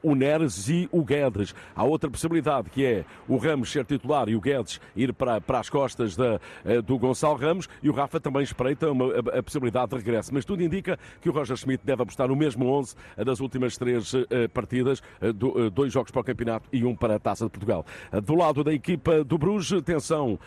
o 0.04 0.14
Neres 0.14 0.70
e 0.70 0.88
o 0.92 1.04
Guedes. 1.04 1.56
Há 1.76 1.87
outra 1.88 2.10
possibilidade, 2.10 2.70
que 2.70 2.86
é 2.86 3.06
o 3.28 3.38
Ramos 3.38 3.72
ser 3.72 3.86
titular 3.86 4.30
e 4.30 4.36
o 4.36 4.42
Guedes 4.42 4.80
ir 4.96 5.14
para, 5.14 5.40
para 5.42 5.60
as 5.60 5.70
costas 5.70 6.16
da, 6.16 6.40
eh, 6.66 6.82
do 6.82 6.98
Gonçalo 6.98 7.36
Ramos, 7.36 7.68
e 7.82 7.90
o 7.90 7.94
Rafa 7.94 8.20
também 8.20 8.44
espreita 8.44 8.92
uma, 8.92 9.06
a, 9.06 9.40
a, 9.40 9.44
possibilidade 9.44 9.92
de 9.92 9.98
regresso. 9.98 10.34
Mas 10.34 10.46
tudo 10.46 10.64
indica 10.64 10.98
que 11.22 11.30
o 11.30 11.32
Roger 11.32 11.56
Schmidt 11.56 11.86
deve 11.86 12.04
apostar 12.04 12.28
no 12.28 12.36
mesmo 12.36 12.68
11 12.68 12.96
das 13.18 13.40
últimas 13.40 13.78
três 13.78 14.14
uh, 14.14 14.28
partidas, 14.54 15.02
do, 15.36 15.70
dois 15.70 15.92
jogos 15.92 16.12
para 16.12 16.22
o 16.22 16.24
campeonato 16.24 16.68
e 16.72 16.84
um 16.84 16.96
para 16.96 17.16
a 17.16 17.20
Taça 17.20 17.46
de 17.46 17.52
Portugal. 17.52 17.86
do 18.24 18.36
lado 18.36 18.64
da 18.64 18.74
equipa 18.74 19.24
do 19.24 19.38
Bruges, 19.38 19.74
atenção 19.74 20.40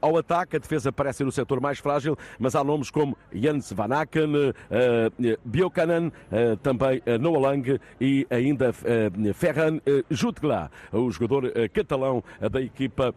ao 0.00 0.16
ataque, 0.16 0.56
a 0.56 0.58
defesa 0.58 0.92
parece 0.92 1.18
ser 1.18 1.26
o 1.26 1.32
setor 1.32 1.60
mais 1.60 1.78
frágil, 1.78 2.16
mas 2.38 2.54
há 2.54 2.62
nomes 2.62 2.90
como 2.90 3.16
Jens 3.32 3.72
Van 3.72 3.92
Aken, 3.92 4.32
Biokanan, 5.44 6.10
também 6.62 7.02
Noah 7.20 7.40
Lang 7.40 7.80
e 8.00 8.26
ainda 8.30 8.72
Ferran 9.34 9.80
Jutgla, 10.10 10.70
os 10.92 11.14
jogador 11.14 11.52
eh, 11.54 11.68
catalão 11.68 12.22
eh, 12.40 12.48
da 12.48 12.60
equipa 12.60 13.14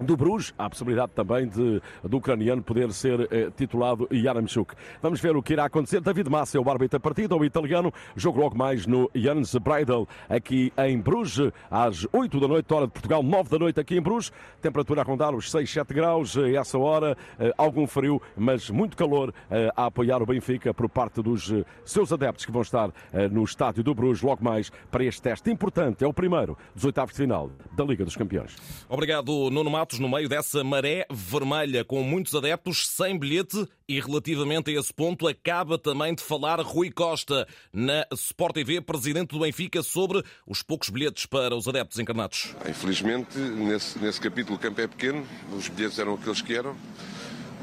do 0.00 0.16
Bruges, 0.16 0.52
há 0.58 0.66
a 0.66 0.70
possibilidade 0.70 1.12
também 1.12 1.46
de, 1.46 1.80
do 2.02 2.16
ucraniano 2.16 2.62
poder 2.62 2.92
ser 2.92 3.28
eh, 3.30 3.50
titulado 3.56 4.08
Yaramchuk. 4.12 4.74
Vamos 5.00 5.20
ver 5.20 5.36
o 5.36 5.42
que 5.42 5.52
irá 5.52 5.64
acontecer. 5.64 6.00
David 6.00 6.28
Massa 6.28 6.58
é 6.58 6.60
o 6.60 6.68
árbitro 6.68 6.98
da 6.98 7.00
partida, 7.00 7.36
o 7.36 7.44
italiano, 7.44 7.92
jogo 8.16 8.40
logo 8.40 8.56
mais 8.56 8.86
no 8.86 9.10
Jans 9.14 9.54
Breidel, 9.56 10.08
aqui 10.28 10.72
em 10.76 10.98
Bruges, 10.98 11.52
às 11.70 12.06
8 12.12 12.40
da 12.40 12.48
noite, 12.48 12.72
hora 12.72 12.86
de 12.86 12.92
Portugal, 12.92 13.22
9 13.22 13.50
da 13.50 13.58
noite 13.58 13.80
aqui 13.80 13.96
em 13.96 14.02
Bruges. 14.02 14.32
Temperatura 14.60 15.00
a 15.02 15.04
rondar 15.04 15.34
os 15.34 15.50
6, 15.50 15.70
7 15.70 15.94
graus, 15.94 16.36
eh, 16.36 16.54
essa 16.54 16.78
hora, 16.78 17.16
eh, 17.38 17.52
algum 17.56 17.86
frio, 17.86 18.20
mas 18.36 18.70
muito 18.70 18.96
calor 18.96 19.32
eh, 19.50 19.70
a 19.76 19.86
apoiar 19.86 20.22
o 20.22 20.26
Benfica 20.26 20.72
por 20.74 20.88
parte 20.88 21.22
dos 21.22 21.50
eh, 21.52 21.64
seus 21.84 22.12
adeptos 22.12 22.44
que 22.44 22.52
vão 22.52 22.62
estar 22.62 22.90
eh, 23.12 23.28
no 23.28 23.44
estádio 23.44 23.82
do 23.82 23.94
Bruges, 23.94 24.22
logo 24.22 24.42
mais 24.44 24.70
para 24.90 25.04
este 25.04 25.22
teste 25.22 25.50
importante. 25.50 26.04
É 26.04 26.06
o 26.06 26.12
primeiro 26.12 26.56
dos 26.74 26.84
oitavos 26.84 27.14
de 27.14 27.22
final 27.22 27.50
da 27.72 27.84
Liga 27.84 28.04
dos 28.04 28.16
Campeões. 28.16 28.56
Obrigado, 28.88 29.50
Nuno 29.50 29.70
No 29.92 30.08
meio 30.08 30.28
dessa 30.28 30.64
maré 30.64 31.06
vermelha 31.10 31.84
com 31.84 32.02
muitos 32.02 32.34
adeptos 32.34 32.88
sem 32.88 33.18
bilhete 33.18 33.68
e 33.86 34.00
relativamente 34.00 34.70
a 34.70 34.80
esse 34.80 34.92
ponto 34.92 35.28
acaba 35.28 35.78
também 35.78 36.14
de 36.14 36.22
falar 36.22 36.58
Rui 36.60 36.90
Costa 36.90 37.46
na 37.72 38.06
Sport 38.12 38.54
TV, 38.54 38.80
presidente 38.80 39.30
do 39.30 39.40
Benfica, 39.40 39.82
sobre 39.82 40.22
os 40.46 40.62
poucos 40.62 40.88
bilhetes 40.88 41.26
para 41.26 41.54
os 41.54 41.68
adeptos 41.68 41.98
encarnados. 41.98 42.54
Infelizmente, 42.68 43.38
nesse, 43.38 43.98
nesse 43.98 44.20
capítulo 44.20 44.56
o 44.56 44.58
campo 44.58 44.80
é 44.80 44.86
pequeno, 44.86 45.26
os 45.52 45.68
bilhetes 45.68 45.98
eram 45.98 46.14
aqueles 46.14 46.40
que 46.40 46.54
eram. 46.54 46.74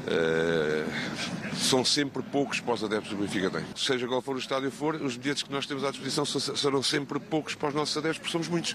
Uh, 0.02 1.52
são 1.54 1.84
sempre 1.84 2.22
poucos 2.22 2.60
para 2.60 2.74
os 2.74 2.84
adeptos 2.84 3.10
do 3.10 3.16
Benfica 3.16 3.50
têm. 3.50 3.64
Seja 3.76 4.06
qual 4.06 4.20
for 4.20 4.34
o 4.34 4.38
estádio 4.38 4.70
for, 4.70 4.96
os 4.96 5.16
bilhetes 5.16 5.42
que 5.42 5.52
nós 5.52 5.66
temos 5.66 5.84
à 5.84 5.90
disposição 5.90 6.24
serão 6.24 6.82
sempre 6.82 7.20
poucos 7.20 7.54
para 7.54 7.68
os 7.68 7.74
nossos 7.74 7.96
adeptos, 7.96 8.18
porque 8.18 8.32
somos 8.32 8.48
muitos. 8.48 8.74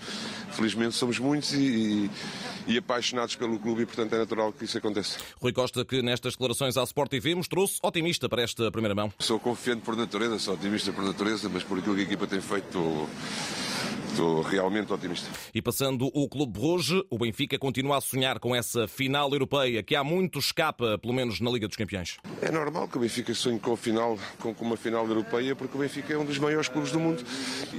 Felizmente 0.51 0.95
somos 0.95 1.19
muitos 1.19 1.53
e, 1.53 2.09
e, 2.67 2.73
e 2.73 2.77
apaixonados 2.77 3.35
pelo 3.35 3.59
clube 3.59 3.83
e, 3.83 3.85
portanto, 3.85 4.13
é 4.13 4.17
natural 4.17 4.53
que 4.53 4.65
isso 4.65 4.77
aconteça. 4.77 5.19
Rui 5.41 5.51
Costa, 5.51 5.83
que 5.83 6.01
nestas 6.01 6.33
declarações 6.33 6.77
à 6.77 6.83
Sport 6.83 7.11
TV 7.11 7.35
mostrou-se 7.35 7.79
otimista 7.83 8.29
para 8.29 8.41
esta 8.41 8.71
primeira 8.71 8.95
mão. 8.95 9.11
Sou 9.19 9.39
confiante 9.39 9.81
por 9.81 9.95
natureza, 9.95 10.39
sou 10.39 10.53
otimista 10.53 10.91
por 10.91 11.03
natureza, 11.03 11.49
mas 11.49 11.63
por 11.63 11.79
aquilo 11.79 11.95
que 11.95 12.01
a 12.01 12.03
equipa 12.05 12.25
tem 12.25 12.41
feito, 12.41 12.65
estou 12.67 13.09
Estou 14.17 14.41
realmente 14.41 14.91
otimista. 14.91 15.29
E 15.53 15.61
passando 15.61 16.09
o 16.11 16.27
Clube 16.27 16.51
Bruges, 16.51 17.03
o 17.07 17.19
Benfica 17.19 17.59
continua 17.59 17.97
a 17.99 18.01
sonhar 18.01 18.39
com 18.39 18.55
essa 18.55 18.87
final 18.87 19.31
europeia 19.31 19.83
que 19.83 19.95
há 19.95 20.03
muito 20.03 20.39
escapa, 20.39 20.97
pelo 20.97 21.13
menos 21.13 21.39
na 21.39 21.51
Liga 21.51 21.67
dos 21.67 21.77
Campeões. 21.77 22.17
É 22.41 22.49
normal 22.49 22.87
que 22.87 22.97
o 22.97 23.01
Benfica 23.01 23.31
sonhe 23.35 23.59
com, 23.59 23.73
a 23.73 23.77
final, 23.77 24.17
com 24.39 24.55
uma 24.59 24.75
final 24.75 25.07
europeia, 25.07 25.55
porque 25.55 25.77
o 25.77 25.81
Benfica 25.81 26.15
é 26.15 26.17
um 26.17 26.25
dos 26.25 26.39
maiores 26.39 26.67
clubes 26.67 26.91
do 26.91 26.99
mundo. 26.99 27.23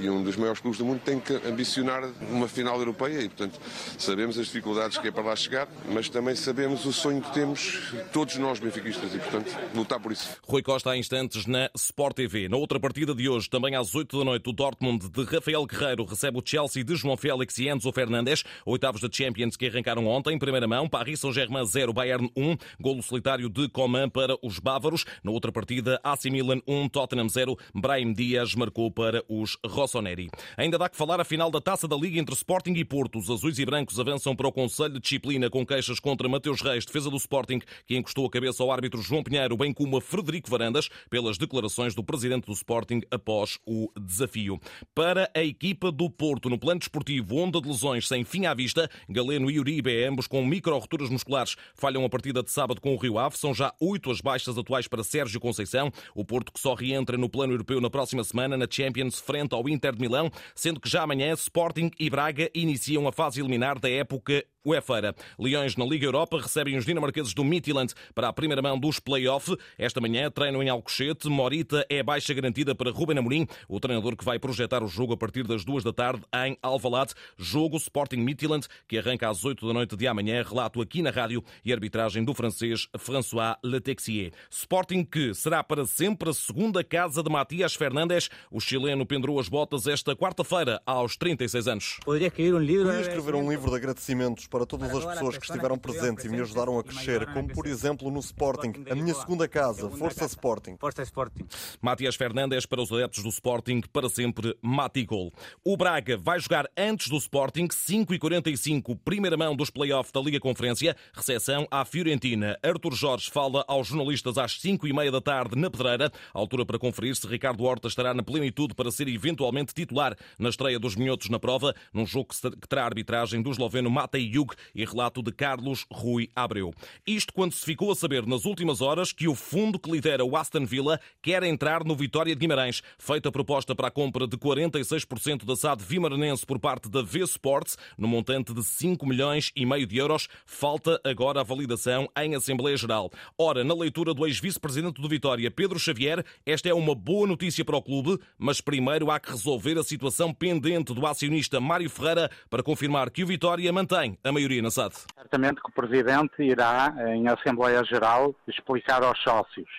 E 0.01 0.09
um 0.09 0.23
dos 0.23 0.37
maiores 0.37 0.61
clubes 0.61 0.77
do 0.77 0.85
mundo 0.85 1.01
tem 1.03 1.19
que 1.19 1.33
ambicionar 1.45 2.09
uma 2.31 2.47
final 2.47 2.79
europeia. 2.79 3.19
E, 3.19 3.27
portanto, 3.27 3.59
sabemos 3.97 4.39
as 4.39 4.45
dificuldades 4.45 4.97
que 4.97 5.09
é 5.09 5.11
para 5.11 5.23
lá 5.23 5.35
chegar, 5.35 5.67
mas 5.91 6.07
também 6.07 6.35
sabemos 6.35 6.85
o 6.85 6.93
sonho 6.93 7.21
que 7.21 7.33
temos, 7.33 7.91
todos 8.13 8.37
nós 8.37 8.59
benfiquistas, 8.59 9.13
e, 9.13 9.17
portanto, 9.17 9.53
lutar 9.75 9.99
por 9.99 10.13
isso. 10.13 10.37
Rui 10.47 10.63
Costa 10.63 10.91
há 10.91 10.97
instantes 10.97 11.45
na 11.45 11.69
Sport 11.75 12.15
TV. 12.15 12.47
Na 12.47 12.55
outra 12.55 12.79
partida 12.79 13.13
de 13.13 13.27
hoje, 13.27 13.49
também 13.49 13.75
às 13.75 13.93
8 13.93 14.19
da 14.19 14.23
noite, 14.23 14.49
o 14.49 14.53
Dortmund 14.53 15.09
de 15.09 15.23
Rafael 15.25 15.65
Guerreiro 15.65 16.05
recebe 16.05 16.28
o 16.37 16.43
Chelsea 16.45 16.83
de 16.83 16.95
João 16.95 17.17
Félix 17.17 17.57
e 17.57 17.69
Enzo 17.69 17.91
Fernandes, 17.91 18.43
oitavos 18.65 19.01
da 19.01 19.09
Champions 19.11 19.55
que 19.55 19.67
arrancaram 19.67 20.05
ontem, 20.07 20.37
primeira 20.37 20.67
mão, 20.67 20.87
Paris 20.87 21.19
Saint-Germain 21.19 21.65
0, 21.65 21.93
Bayern 21.93 22.29
1, 22.35 22.55
golo 22.79 23.01
solitário 23.01 23.49
de 23.49 23.67
Coman 23.69 24.09
para 24.09 24.37
os 24.43 24.59
bávaros. 24.59 25.05
Na 25.23 25.31
outra 25.31 25.51
partida, 25.51 25.99
AC 26.03 26.25
Milan 26.25 26.61
1, 26.67 26.89
Tottenham 26.89 27.29
0, 27.29 27.57
Brahim 27.73 28.13
Dias 28.13 28.53
marcou 28.55 28.91
para 28.91 29.23
os 29.27 29.57
Rossoneri. 29.65 30.29
Ainda 30.57 30.77
dá 30.77 30.89
que 30.89 30.97
falar 30.97 31.19
a 31.19 31.23
final 31.23 31.49
da 31.49 31.61
Taça 31.61 31.87
da 31.87 31.95
Liga 31.95 32.19
entre 32.19 32.35
Sporting 32.35 32.73
e 32.73 32.85
Porto. 32.85 33.19
Os 33.19 33.29
azuis 33.29 33.59
e 33.59 33.65
brancos 33.65 33.99
avançam 33.99 34.35
para 34.35 34.47
o 34.47 34.51
Conselho 34.51 34.93
de 34.93 34.99
Disciplina 34.99 35.49
com 35.49 35.65
queixas 35.65 35.99
contra 35.99 36.27
Mateus 36.27 36.61
Reis, 36.61 36.85
defesa 36.85 37.09
do 37.09 37.17
Sporting, 37.17 37.59
que 37.85 37.97
encostou 37.97 38.25
a 38.25 38.29
cabeça 38.29 38.63
ao 38.63 38.71
árbitro 38.71 39.01
João 39.01 39.23
Pinheiro, 39.23 39.57
bem 39.57 39.73
como 39.73 39.97
a 39.97 40.01
Frederico 40.01 40.49
Varandas, 40.49 40.89
pelas 41.09 41.37
declarações 41.37 41.95
do 41.95 42.03
presidente 42.03 42.45
do 42.45 42.53
Sporting 42.53 43.01
após 43.11 43.59
o 43.65 43.91
desafio. 43.99 44.59
Para 44.93 45.29
a 45.35 45.43
equipa 45.43 45.91
do 45.91 46.09
Porto, 46.19 46.49
no 46.49 46.59
plano 46.59 46.79
desportivo, 46.79 47.37
onda 47.37 47.61
de 47.61 47.67
lesões 47.69 48.05
sem 48.05 48.25
fim 48.25 48.45
à 48.45 48.53
vista, 48.53 48.91
Galeno 49.07 49.49
e 49.49 49.57
Uribe, 49.57 50.03
ambos 50.03 50.27
com 50.27 50.45
micro-roturas 50.45 51.09
musculares, 51.09 51.55
falham 51.73 52.03
a 52.03 52.09
partida 52.09 52.43
de 52.43 52.51
sábado 52.51 52.81
com 52.81 52.93
o 52.93 52.97
Rio 52.97 53.17
Ave. 53.17 53.37
São 53.37 53.53
já 53.53 53.73
oito 53.79 54.11
as 54.11 54.19
baixas 54.19 54.57
atuais 54.57 54.85
para 54.85 55.01
Sérgio 55.01 55.39
Conceição. 55.39 55.89
O 56.13 56.25
Porto 56.25 56.51
que 56.51 56.59
só 56.59 56.73
reentra 56.73 57.17
no 57.17 57.29
plano 57.29 57.53
europeu 57.53 57.79
na 57.79 57.89
próxima 57.89 58.21
semana, 58.25 58.57
na 58.57 58.67
Champions, 58.69 59.17
frente 59.17 59.55
ao 59.55 59.69
Inter 59.69 59.95
de 59.95 60.01
Milão, 60.01 60.29
sendo 60.53 60.81
que 60.81 60.89
já 60.89 61.03
amanhã 61.03 61.31
Sporting 61.35 61.89
e 61.97 62.09
Braga 62.09 62.51
iniciam 62.53 63.07
a 63.07 63.13
fase 63.13 63.39
eliminar 63.39 63.79
da 63.79 63.89
época 63.89 64.43
UEFA. 64.65 65.15
Leões 65.37 65.75
na 65.75 65.85
Liga 65.85 66.05
Europa 66.05 66.39
recebem 66.41 66.77
os 66.77 66.85
dinamarqueses 66.85 67.33
do 67.33 67.43
Midtjylland 67.43 67.93
para 68.13 68.27
a 68.27 68.33
primeira 68.33 68.61
mão 68.61 68.77
dos 68.77 68.99
play-off. 68.99 69.55
Esta 69.77 70.01
manhã 70.01 70.29
treinam 70.29 70.61
em 70.61 70.69
Alcochete. 70.69 71.29
Morita 71.29 71.85
é 71.89 72.03
baixa 72.03 72.33
garantida 72.33 72.75
para 72.75 72.91
Ruben 72.91 73.17
Amorim, 73.17 73.47
o 73.67 73.79
treinador 73.79 74.17
que 74.17 74.25
vai 74.25 74.37
projetar 74.37 74.83
o 74.83 74.87
jogo 74.87 75.13
a 75.13 75.17
partir 75.17 75.47
das 75.47 75.63
duas 75.63 75.83
da 75.83 75.93
tarde 75.93 76.21
em 76.45 76.57
Alvalade. 76.61 77.13
Jogo 77.37 77.77
Sporting 77.77 78.17
Midtjylland, 78.17 78.67
que 78.87 78.97
arranca 78.97 79.29
às 79.29 79.45
8 79.45 79.65
da 79.65 79.73
noite 79.73 79.95
de 79.95 80.07
amanhã. 80.07 80.43
Relato 80.43 80.81
aqui 80.81 81.01
na 81.01 81.09
rádio 81.09 81.43
e 81.63 81.71
arbitragem 81.71 82.23
do 82.23 82.33
francês 82.33 82.87
François 82.97 83.55
Letexier. 83.63 84.31
Sporting 84.49 85.05
que 85.05 85.33
será 85.33 85.63
para 85.63 85.85
sempre 85.85 86.29
a 86.29 86.33
segunda 86.33 86.83
casa 86.83 87.23
de 87.23 87.29
Matias 87.29 87.75
Fernandes. 87.75 88.29
O 88.51 88.59
chileno 88.59 89.05
pendurou 89.05 89.39
as 89.39 89.47
botas 89.47 89.87
esta 89.87 90.15
quarta-feira 90.15 90.81
aos 90.85 91.15
36 91.15 91.67
anos. 91.67 91.97
Poderia 92.03 92.27
escrever 92.27 92.53
um 92.53 92.59
livro, 92.59 92.85
Poderia 92.85 93.01
escrever 93.01 93.35
um 93.35 93.49
livro 93.49 93.69
de 93.69 93.77
agradecimentos 93.77 94.48
para 94.49 94.65
todas 94.65 94.93
as 94.93 95.05
pessoas 95.05 95.37
que 95.37 95.45
estiveram 95.45 95.77
presentes 95.77 96.25
e 96.25 96.29
me 96.29 96.41
ajudaram 96.41 96.79
a 96.79 96.83
crescer, 96.83 97.25
como 97.33 97.47
por 97.49 97.67
exemplo 97.67 98.09
no 98.09 98.19
Sporting, 98.19 98.73
a 98.89 98.95
minha 98.95 99.13
segunda 99.13 99.47
casa, 99.47 99.89
Força 99.89 100.25
Sporting. 100.25 100.75
Força 100.77 101.03
Sporting. 101.03 101.45
Matias 101.81 102.15
Fernandes 102.15 102.65
para 102.65 102.81
os 102.81 102.91
adeptos 102.91 103.23
do 103.23 103.29
Sporting, 103.29 103.81
para 103.93 104.09
sempre 104.09 104.57
Matigol. 104.61 105.31
O 105.63 105.77
Braga 105.77 106.17
vai 106.17 106.39
jogar 106.39 106.67
antes 106.75 107.09
do 107.09 107.17
Sporting, 107.17 107.67
5h45, 107.67 108.97
primeira 109.03 109.37
mão 109.37 109.55
dos 109.55 109.69
play-off 109.69 110.11
da 110.11 110.19
Liga 110.19 110.39
Conferência, 110.39 110.95
recepção 111.13 111.67
à 111.69 111.85
Fiorentina. 111.85 112.57
Arthur 112.63 112.93
Jorge 112.93 113.29
fala 113.29 113.63
aos 113.67 113.87
jornalistas 113.87 114.37
às 114.37 114.57
5h30 114.59 115.11
da 115.11 115.21
tarde 115.21 115.55
na 115.55 115.69
Pedreira, 115.69 116.11
altura 116.33 116.65
para 116.65 116.79
conferir 116.79 117.15
se 117.15 117.27
Ricardo 117.27 117.63
Horta 117.63 117.87
estará 117.87 118.13
na 118.13 118.23
plenitude 118.23 118.73
para 118.73 118.91
ser 118.91 119.07
eventualmente 119.07 119.73
titular 119.73 120.15
na 120.37 120.49
estreia 120.49 120.79
dos 120.79 120.95
minhotos 120.95 121.29
na 121.29 121.39
prova, 121.39 121.75
num 121.93 122.05
jogo 122.05 122.29
que 122.29 122.67
terá 122.67 122.83
a 122.83 122.85
arbitragem 122.85 123.41
do 123.41 123.51
esloveno 123.51 123.89
Matej 123.89 124.38
E 124.73 124.85
relato 124.85 125.21
de 125.21 125.31
Carlos 125.31 125.85
Rui 125.91 126.29
Abreu. 126.35 126.73
Isto 127.05 127.33
quando 127.33 127.53
se 127.53 127.65
ficou 127.65 127.91
a 127.91 127.95
saber 127.95 128.25
nas 128.25 128.45
últimas 128.45 128.81
horas 128.81 129.11
que 129.11 129.27
o 129.27 129.35
fundo 129.35 129.79
que 129.79 129.91
lidera 129.91 130.23
o 130.23 130.35
Aston 130.35 130.65
Villa 130.65 130.99
quer 131.21 131.43
entrar 131.43 131.83
no 131.83 131.95
Vitória 131.95 132.35
de 132.35 132.39
Guimarães. 132.39 132.81
Feita 132.97 133.29
a 133.29 133.31
proposta 133.31 133.75
para 133.75 133.87
a 133.87 133.91
compra 133.91 134.27
de 134.27 134.37
46% 134.37 135.45
da 135.45 135.55
SAD 135.55 135.83
Vimaranense 135.83 136.45
por 136.45 136.59
parte 136.59 136.89
da 136.89 137.01
V 137.01 137.19
Sports, 137.21 137.77
no 137.97 138.07
montante 138.07 138.53
de 138.53 138.63
5 138.63 139.05
milhões 139.05 139.51
e 139.55 139.65
meio 139.65 139.85
de 139.85 139.97
euros, 139.97 140.27
falta 140.45 140.99
agora 141.03 141.41
a 141.41 141.43
validação 141.43 142.09
em 142.17 142.35
Assembleia 142.35 142.77
Geral. 142.77 143.09
Ora, 143.37 143.63
na 143.63 143.73
leitura 143.73 144.13
do 144.13 144.25
ex-vice-presidente 144.25 145.01
do 145.01 145.09
Vitória, 145.09 145.51
Pedro 145.51 145.79
Xavier, 145.79 146.23
esta 146.45 146.69
é 146.69 146.73
uma 146.73 146.95
boa 146.95 147.27
notícia 147.27 147.63
para 147.65 147.77
o 147.77 147.81
clube, 147.81 148.19
mas 148.37 148.61
primeiro 148.61 149.11
há 149.11 149.19
que 149.19 149.31
resolver 149.31 149.77
a 149.77 149.83
situação 149.83 150.33
pendente 150.33 150.93
do 150.93 151.05
acionista 151.05 151.59
Mário 151.59 151.89
Ferreira 151.89 152.29
para 152.49 152.63
confirmar 152.63 153.09
que 153.09 153.23
o 153.23 153.27
Vitória 153.27 153.71
mantém 153.71 154.17
a 154.23 154.28
maioria 154.31 154.61
na 154.61 154.71
SAD. 154.71 154.93
Certamente 155.15 155.61
que 155.61 155.69
o 155.69 155.73
Presidente 155.73 156.41
irá, 156.41 156.93
em 157.07 157.27
Assembleia 157.27 157.83
Geral, 157.83 158.35
explicar 158.47 159.03
aos 159.03 159.19
sócios. 159.19 159.69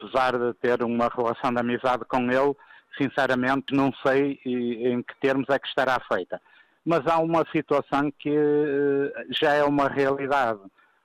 Apesar 0.00 0.38
de 0.38 0.54
ter 0.54 0.82
uma 0.82 1.08
relação 1.08 1.52
de 1.52 1.58
amizade 1.60 2.04
com 2.04 2.30
ele, 2.30 2.54
sinceramente 2.96 3.74
não 3.74 3.92
sei 4.06 4.38
em 4.44 5.02
que 5.02 5.14
termos 5.20 5.48
é 5.48 5.58
que 5.58 5.68
estará 5.68 6.00
feita. 6.12 6.40
Mas 6.84 7.06
há 7.06 7.18
uma 7.18 7.44
situação 7.52 8.10
que 8.18 8.34
já 9.30 9.52
é 9.54 9.64
uma 9.64 9.88
realidade. 9.88 10.60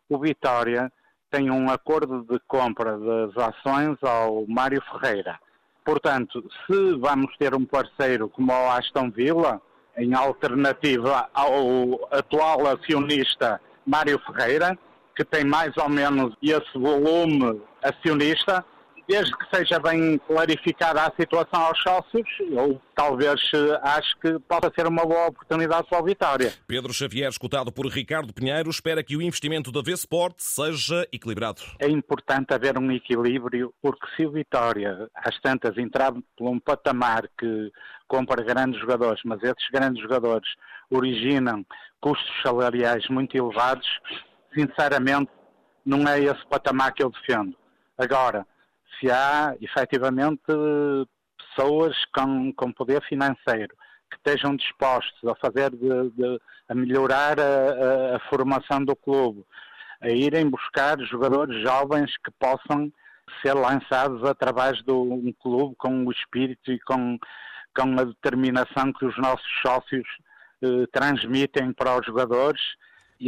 O 0.08 0.18
Vitória 0.20 0.92
tem 1.32 1.50
um 1.50 1.70
acordo 1.70 2.24
de 2.30 2.40
compra 2.48 2.98
das 2.98 3.38
ações 3.38 3.98
ao 4.04 4.46
Mário 4.48 4.82
Ferreira. 4.92 5.40
Portanto, 5.84 6.48
se 6.66 6.96
vamos 6.98 7.36
ter 7.38 7.54
um 7.56 7.66
parceiro 7.66 8.30
como 8.30 8.54
o 8.54 8.72
Aston 8.72 9.10
Villa, 9.10 9.62
em 9.98 10.14
alternativa 10.14 11.30
ao 11.34 12.08
atual 12.12 12.68
acionista 12.68 13.60
Mário 13.86 14.20
Ferreira, 14.20 14.78
que 15.16 15.24
tem 15.24 15.44
mais 15.44 15.76
ou 15.78 15.90
menos 15.90 16.36
esse 16.42 16.78
volume 16.78 17.62
acionista, 17.84 18.66
desde 19.08 19.36
que 19.38 19.56
seja 19.56 19.80
bem 19.80 20.18
clarificada 20.28 21.04
a 21.04 21.12
situação 21.20 21.62
aos 21.62 21.82
sócios, 21.82 22.28
eu 22.40 22.82
talvez 22.96 23.42
acho 23.82 24.18
que 24.20 24.40
possa 24.40 24.72
ser 24.76 24.88
uma 24.88 25.06
boa 25.06 25.28
oportunidade 25.28 25.88
para 25.90 26.02
o 26.02 26.06
Vitória. 26.06 26.54
Pedro 26.68 26.94
Xavier, 26.94 27.30
escutado 27.30 27.72
por 27.72 27.86
Ricardo 27.88 28.34
Pinheiro, 28.34 28.70
espera 28.70 29.04
que 29.04 29.18
o 29.18 29.22
investimento 29.22 29.72
da 29.72 29.82
V-Sport 29.82 30.36
seja 30.38 31.08
equilibrado. 31.12 31.62
É 31.80 31.90
importante 31.90 32.54
haver 32.54 32.78
um 32.78 32.92
equilíbrio, 32.92 33.74
porque 33.82 34.06
se 34.16 34.26
o 34.26 34.32
Vitória, 34.32 35.10
às 35.16 35.40
tantas, 35.42 35.78
entrar 35.78 36.14
por 36.38 36.50
um 36.50 36.60
patamar 36.60 37.28
que 37.38 37.72
compra 38.08 38.44
grandes 38.44 38.80
jogadores, 38.80 39.22
mas 39.26 39.42
esses 39.44 39.70
grandes 39.72 40.02
jogadores 40.02 40.48
originam 40.90 41.66
custos 42.00 42.42
salariais 42.42 43.08
muito 43.10 43.36
elevados, 43.36 43.88
sinceramente, 44.54 45.32
não 45.86 46.08
é 46.08 46.20
esse 46.20 46.46
patamar 46.48 46.94
que 46.94 47.04
eu 47.04 47.10
defendo. 47.10 47.56
Agora, 47.98 48.46
se 49.00 49.10
há 49.12 49.56
efetivamente 49.62 50.42
pessoas 51.38 51.96
com, 52.14 52.54
com 52.54 52.72
poder 52.72 53.02
financeiro 53.04 53.76
que 54.10 54.18
estejam 54.18 54.56
dispostos 54.56 55.30
a 55.30 55.36
fazer, 55.36 55.72
de, 55.72 56.10
de, 56.12 56.40
a 56.70 56.76
melhorar 56.76 57.40
a, 57.40 57.44
a, 57.44 58.16
a, 58.18 58.20
formação 58.30 58.84
do 58.84 58.96
clube, 58.96 59.44
a 60.02 60.10
irem 60.10 60.50
buscar 60.50 61.00
jogadores 61.02 61.62
jovens 61.64 62.12
que 62.18 62.32
possam 62.40 62.92
ser 63.42 63.54
lançados 63.54 64.24
através 64.24 64.82
de 64.84 64.92
um 64.92 65.34
clube 65.42 65.76
com 65.78 66.06
o 66.06 66.12
espírito 66.12 66.72
e 66.72 66.80
com, 66.82 67.18
com 67.76 68.00
a 68.00 68.04
determinação 68.04 68.94
que 68.94 69.06
os 69.06 69.18
nossos 69.18 69.48
sócios 69.66 70.08
eh, 70.62 70.86
transmitem 70.92 71.74
para 71.74 72.00
os 72.00 72.06
jogadores 72.06 72.62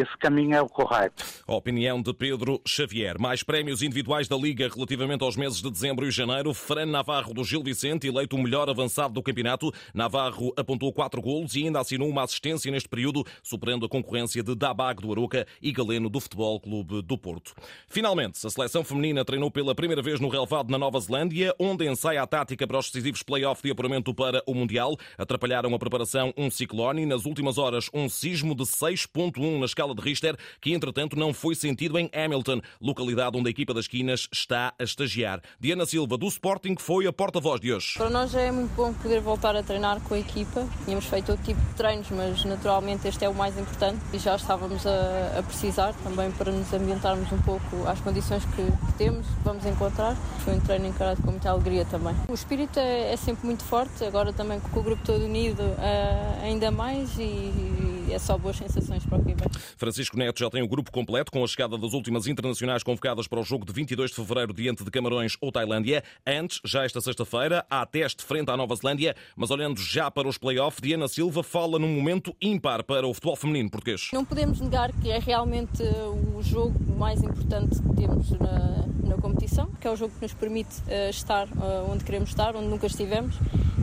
esse 0.02 0.18
caminho 0.18 0.56
é 0.56 0.62
o 0.62 0.68
correto. 0.68 1.24
A 1.48 1.56
opinião 1.56 2.02
de 2.02 2.14
Pedro 2.14 2.62
Xavier. 2.68 3.20
Mais 3.20 3.44
prémios 3.44 3.82
individuais 3.82 4.28
da 4.28 4.36
Liga 4.36 4.68
relativamente 4.68 5.24
aos 5.24 5.36
meses 5.36 5.62
de 5.62 5.70
dezembro 5.70 6.08
e 6.08 6.12
janeiro. 6.12 6.54
Fran 6.54 6.86
Navarro 6.86 7.34
do 7.34 7.44
Gil 7.44 7.64
Vicente, 7.64 8.08
eleito 8.08 8.36
o 8.36 8.42
melhor 8.42 8.70
avançado 8.70 9.14
do 9.14 9.24
campeonato. 9.24 9.72
Navarro 9.94 10.54
apontou 10.58 10.92
quatro 10.92 11.22
golos 11.22 11.56
e 11.56 11.66
ainda 11.66 11.80
assinou 11.80 12.10
uma 12.10 12.24
assistência 12.24 12.72
neste 12.72 12.90
período, 12.90 13.24
superando 13.44 13.86
a 13.86 13.90
concorrência 13.90 14.44
de 14.44 14.56
Dabag 14.56 15.02
do 15.02 15.12
Aroca 15.12 15.46
e 15.62 15.72
Galeno 15.72 16.10
do 16.10 16.20
Futebol 16.20 16.60
Clube 16.60 17.02
do 17.02 17.18
Porto. 17.18 17.54
Finalmente, 17.88 18.46
a 18.46 18.50
seleção 18.50 18.84
feminina 18.84 19.24
treinou 19.24 19.52
pela 19.52 19.76
primeira 19.76 20.02
vez 20.02 20.20
no 20.20 20.30
relevado 20.30 20.72
na 20.72 20.78
Nova 20.78 21.00
Zelândia, 21.00 21.54
onde 21.60 21.88
ensaia 21.88 22.22
a 22.22 22.28
tática 22.28 22.68
para 22.68 22.80
os 22.80 22.88
decisivos 22.88 23.24
play-off 23.24 23.62
de 23.62 23.72
apuramento 23.72 24.14
para 24.14 24.42
o 24.46 24.54
Mundial. 24.54 24.98
Atrapalharam 25.18 25.74
a 25.74 25.80
preparação 25.80 26.34
um 26.38 26.50
ciclone 26.50 27.04
e, 27.04 27.06
nas 27.06 27.26
últimas 27.26 27.58
horas, 27.58 27.90
um 27.94 28.10
sismo 28.10 28.56
de 28.56 28.64
6.1 28.64 29.60
na 29.60 29.66
escala 29.66 29.85
de 29.94 30.02
Richter, 30.02 30.38
que 30.62 30.74
entretanto 30.74 31.16
não 31.16 31.34
foi 31.34 31.54
sentido 31.54 32.00
em 32.00 32.10
Hamilton, 32.14 32.62
localidade 32.82 33.38
onde 33.38 33.48
a 33.48 33.52
equipa 33.52 33.74
das 33.74 33.88
Quinas 33.88 34.28
está 34.32 34.74
a 34.80 34.84
estagiar. 34.84 35.42
Diana 35.60 35.86
Silva, 35.86 36.18
do 36.18 36.28
Sporting, 36.28 36.76
foi 36.80 37.06
a 37.08 37.14
porta-voz 37.14 37.60
de 37.60 37.74
hoje. 37.74 37.94
Para 37.98 38.10
nós 38.10 38.34
é 38.34 38.52
muito 38.52 38.74
bom 38.76 38.94
poder 38.94 39.20
voltar 39.22 39.56
a 39.56 39.64
treinar 39.64 40.00
com 40.02 40.14
a 40.14 40.20
equipa. 40.20 40.68
Tínhamos 40.86 41.06
feito 41.06 41.32
outro 41.32 41.46
tipo 41.46 41.62
de 41.62 41.74
treinos, 41.76 42.08
mas 42.10 42.44
naturalmente 42.46 43.08
este 43.08 43.26
é 43.26 43.30
o 43.30 43.34
mais 43.34 43.58
importante 43.58 44.00
e 44.14 44.18
já 44.18 44.36
estávamos 44.36 44.86
a, 44.88 45.40
a 45.40 45.44
precisar 45.44 45.94
também 46.04 46.32
para 46.32 46.52
nos 46.52 46.72
ambientarmos 46.74 47.32
um 47.32 47.42
pouco 47.42 47.88
às 47.88 48.00
condições 48.00 48.44
que 48.46 48.96
temos, 48.98 49.26
vamos 49.44 49.66
encontrar. 49.66 50.16
Foi 50.44 50.56
um 50.56 50.60
treino 50.60 50.88
encarado 50.88 51.22
com 51.22 51.32
muita 51.32 51.50
alegria 51.50 51.86
também. 51.86 52.16
O 52.28 52.34
espírito 52.34 52.80
é, 52.80 53.14
é 53.14 53.18
sempre 53.18 53.46
muito 53.46 53.64
forte, 53.64 54.04
agora 54.04 54.32
também 54.32 54.60
com 54.60 54.80
o 54.80 54.84
grupo 54.84 55.04
todo 55.04 55.24
unido, 55.24 55.64
é, 55.80 56.40
ainda 56.44 56.72
mais 56.72 57.18
e 57.18 57.85
é 58.14 58.20
só 58.20 58.38
boas 58.38 58.58
sensações 58.58 59.06
para 59.06 59.18
o 59.18 59.24
Quebec. 59.24 59.50
Francisco 59.78 60.18
Neto 60.18 60.40
já 60.40 60.50
tem 60.50 60.62
o 60.62 60.68
grupo 60.68 60.92
completo 60.92 61.32
com 61.32 61.44
a 61.44 61.48
chegada 61.48 61.78
das 61.78 61.94
últimas 61.94 62.28
internacionais 62.28 62.84
convocadas 62.84 63.28
para 63.28 63.40
o 63.40 63.44
jogo 63.44 63.66
de 63.66 63.74
22 63.74 64.12
de 64.12 64.16
fevereiro 64.16 64.54
diante 64.54 64.84
de 64.84 64.92
Camarões 64.92 65.38
ou 65.42 65.52
Tailândia. 65.52 66.04
Antes, 66.26 66.60
já 66.64 66.84
esta 66.84 67.02
sexta-feira, 67.02 67.66
há 67.70 67.86
teste 67.86 68.24
frente 68.24 68.50
à 68.50 68.58
Nova 68.58 68.76
Zelândia, 68.76 69.16
mas 69.36 69.52
olhando 69.52 69.80
já 69.80 70.10
para 70.10 70.28
os 70.28 70.38
play-off, 70.38 70.82
Diana 70.82 71.08
Silva 71.08 71.44
fala 71.44 71.80
num 71.80 71.94
momento 71.94 72.36
ímpar 72.42 72.84
para 72.84 73.08
o 73.08 73.14
futebol 73.14 73.36
feminino 73.36 73.70
português. 73.70 74.10
Não 74.14 74.26
podemos 74.26 74.60
negar 74.60 74.92
que 74.94 75.10
é 75.10 75.20
realmente 75.20 75.84
o 75.84 76.42
jogo 76.42 76.76
mais 76.98 77.22
importante 77.22 77.82
que 77.82 77.96
temos 77.96 78.32
na, 78.32 78.86
na 79.04 79.18
competição, 79.18 79.68
que 79.80 79.88
é 79.88 79.92
o 79.92 79.96
jogo 79.96 80.14
que 80.16 80.22
nos 80.22 80.34
permite 80.34 80.80
uh, 80.82 81.10
estar 81.10 81.48
uh, 81.48 81.92
onde 81.92 82.04
queremos 82.04 82.30
estar, 82.30 82.56
onde 82.56 82.68
nunca 82.68 82.88
estivemos 82.88 83.36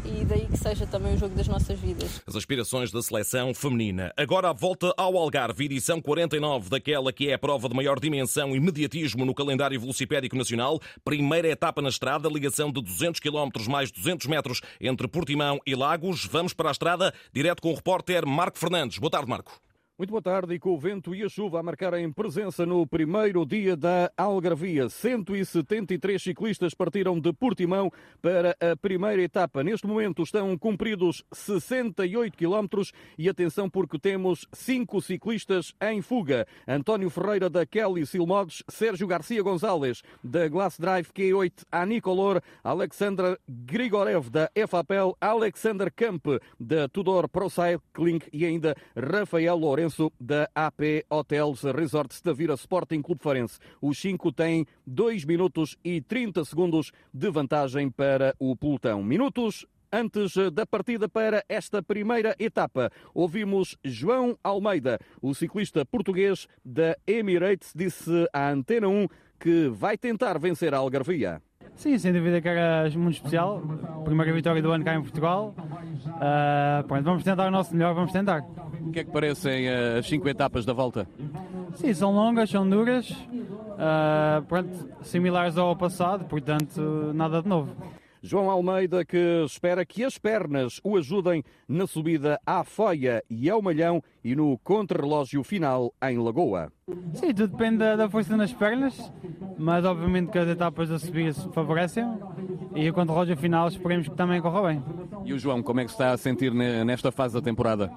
e 0.05 0.25
daí 0.25 0.47
que 0.47 0.57
seja 0.57 0.87
também 0.87 1.15
o 1.15 1.19
jogo 1.19 1.35
das 1.35 1.49
nossas 1.49 1.79
vidas. 1.79 2.23
As 2.27 2.37
aspirações 2.37 2.91
da 2.91 3.03
seleção 3.03 3.55
feminina. 3.55 4.13
Agora 4.17 4.51
a 4.51 4.53
volta 4.53 4.93
ao 4.97 5.17
Algarve, 5.17 5.65
edição 5.65 6.01
49 6.01 6.71
daquela 6.71 7.13
que 7.13 7.29
é 7.29 7.35
a 7.35 7.39
prova 7.39 7.69
de 7.69 7.75
maior 7.75 7.99
dimensão 8.01 8.55
e 8.55 8.61
mediatismo 8.61 9.25
no 9.25 9.35
calendário 9.35 9.79
velocipédico 9.81 10.37
nacional. 10.37 10.81
Primeira 11.05 11.49
etapa 11.49 11.83
na 11.83 11.89
estrada, 11.89 12.29
ligação 12.29 12.73
de 12.73 12.81
200 12.83 13.21
km 13.21 13.51
mais 13.69 13.91
200 13.91 14.27
metros 14.27 14.61
entre 14.81 15.09
Portimão 15.09 15.61
e 15.67 15.75
Lagos. 15.75 16.27
Vamos 16.27 16.53
para 16.53 16.69
a 16.69 16.73
estrada, 16.73 17.13
direto 17.33 17.63
com 17.63 17.73
o 17.73 17.75
repórter 17.75 18.27
Marco 18.27 18.59
Fernandes. 18.59 18.99
Boa 18.99 19.11
tarde, 19.11 19.29
Marco. 19.29 19.61
Muito 19.99 20.11
boa 20.11 20.23
tarde 20.23 20.55
e 20.55 20.59
com 20.59 20.71
o 20.71 20.79
vento 20.79 21.15
e 21.15 21.23
a 21.23 21.29
chuva 21.29 21.61
a 21.61 21.63
marcarem 21.63 22.11
presença 22.11 22.65
no 22.65 22.87
primeiro 22.87 23.45
dia 23.45 23.77
da 23.77 24.11
Algarvia. 24.17 24.89
173 24.89 26.21
ciclistas 26.21 26.73
partiram 26.73 27.21
de 27.21 27.31
Portimão 27.31 27.93
para 28.23 28.57
a 28.59 28.75
primeira 28.75 29.21
etapa. 29.21 29.63
Neste 29.63 29.87
momento 29.87 30.23
estão 30.23 30.57
cumpridos 30.57 31.23
68 31.31 32.39
quilómetros 32.39 32.91
e 33.19 33.29
atenção 33.29 33.69
porque 33.69 33.99
temos 33.99 34.49
cinco 34.51 34.99
ciclistas 35.03 35.75
em 35.83 36.01
fuga. 36.01 36.47
António 36.67 37.11
Ferreira 37.11 37.51
da 37.51 37.67
Kelly 37.67 38.07
Silmodes, 38.07 38.65
Sérgio 38.71 39.07
Garcia 39.07 39.43
Gonzalez 39.43 40.03
da 40.25 40.49
Glass 40.49 40.79
Drive 40.79 41.13
Q8 41.13 41.67
Anicolor, 41.71 42.41
Alexandra 42.65 43.39
Grigorev 43.47 44.31
da 44.31 44.51
FAPEL, 44.67 45.15
Alexander 45.21 45.93
Camp 45.95 46.25
da 46.59 46.89
Tudor 46.89 47.29
Pro 47.29 47.51
Cycling 47.51 48.21
e 48.33 48.47
ainda 48.47 48.75
Rafael 48.97 49.55
Lourenço 49.55 49.82
da 50.21 50.49
AP 50.55 51.05
Hotels 51.11 51.63
Resorts 51.63 52.21
da 52.21 52.33
Vira 52.33 52.55
Sporting 52.55 53.03
Clube 53.03 53.23
Farense. 53.23 53.59
Os 53.81 53.99
cinco 53.99 54.33
têm 54.33 54.67
2 54.87 55.25
minutos 55.25 55.77
e 55.85 56.01
30 56.01 56.45
segundos 56.45 56.93
de 57.13 57.31
vantagem 57.31 57.91
para 57.91 58.35
o 58.39 58.57
pelotão. 58.57 59.03
Minutos 59.03 59.67
Antes 59.95 60.33
da 60.55 60.65
partida 60.65 61.07
para 61.07 61.45
esta 61.47 61.83
primeira 61.83 62.35
etapa, 62.39 62.91
ouvimos 63.13 63.77
João 63.85 64.39
Almeida, 64.43 64.99
o 65.21 65.35
ciclista 65.35 65.85
português 65.85 66.49
da 66.65 66.97
Emirates, 67.07 67.75
disse 67.77 68.27
à 68.33 68.51
Antena 68.51 68.89
1 68.89 69.07
que 69.39 69.69
vai 69.69 69.99
tentar 69.99 70.39
vencer 70.39 70.73
a 70.73 70.79
Algarvia. 70.79 71.43
Sim, 71.83 71.99
sem 71.99 72.13
dúvida 72.13 72.41
que 72.41 72.47
era 72.47 72.89
muito 72.97 73.17
especial. 73.17 73.61
Primeira 74.05 74.33
vitória 74.33 74.63
do 74.63 74.71
ano 74.71 74.85
cá 74.85 74.95
em 74.95 75.03
Portugal. 75.03 75.53
Uh, 75.59 76.87
pronto, 76.87 77.03
vamos 77.03 77.25
tentar 77.25 77.49
o 77.49 77.51
nosso 77.51 77.75
melhor, 77.75 77.93
vamos 77.93 78.13
tentar. 78.13 78.47
O 78.81 78.93
que 78.93 79.01
é 79.01 79.05
que 79.05 79.11
parecem 79.11 79.69
uh, 79.69 79.99
as 79.99 80.07
cinco 80.07 80.29
etapas 80.29 80.65
da 80.65 80.73
volta? 80.73 81.09
Sim, 81.75 81.93
são 81.93 82.13
longas, 82.13 82.49
são 82.49 82.71
duras, 82.71 83.11
uh, 83.11 84.45
pronto, 84.47 84.71
similares 85.03 85.59
ao 85.59 85.75
passado, 85.75 86.25
portanto, 86.27 87.11
nada 87.15 87.43
de 87.43 87.49
novo. 87.49 87.75
João 88.25 88.49
Almeida 88.49 89.05
que 89.05 89.43
espera 89.45 89.85
que 89.85 90.05
as 90.05 90.17
pernas 90.17 90.81
o 90.85 90.97
ajudem 90.97 91.43
na 91.67 91.89
subida 91.89 92.41
à 92.47 92.63
Foia 92.63 93.21
e 93.29 93.51
ao 93.51 93.61
Malhão 93.61 94.01
e 94.23 94.37
no 94.37 94.57
contrarrelógio 94.59 95.43
final 95.43 95.93
em 96.01 96.19
Lagoa. 96.19 96.73
Sim, 97.15 97.35
tudo 97.35 97.49
depende 97.49 97.79
da, 97.79 98.09
força 98.09 98.37
nas 98.37 98.53
pernas, 98.53 99.13
mas 99.63 99.85
obviamente 99.85 100.31
que 100.33 100.39
as 100.39 100.49
etapas 100.49 100.91
a 100.91 100.99
subir 100.99 101.33
favorecem 101.53 102.05
e 102.75 102.91
o 102.91 102.93
contrarrelógio 102.93 103.37
final 103.37 103.69
esperemos 103.69 104.09
que 104.09 104.15
também 104.15 104.43
corra 104.43 104.69
bem. 104.69 104.83
E 105.25 105.33
o 105.33 105.39
João, 105.39 105.63
como 105.63 105.79
é 105.79 105.85
que 105.85 105.91
está 105.91 106.11
a 106.11 106.17
sentir 106.17 106.53
nesta 106.53 107.13
fase 107.13 107.35
da 107.35 107.41
temporada? 107.41 107.91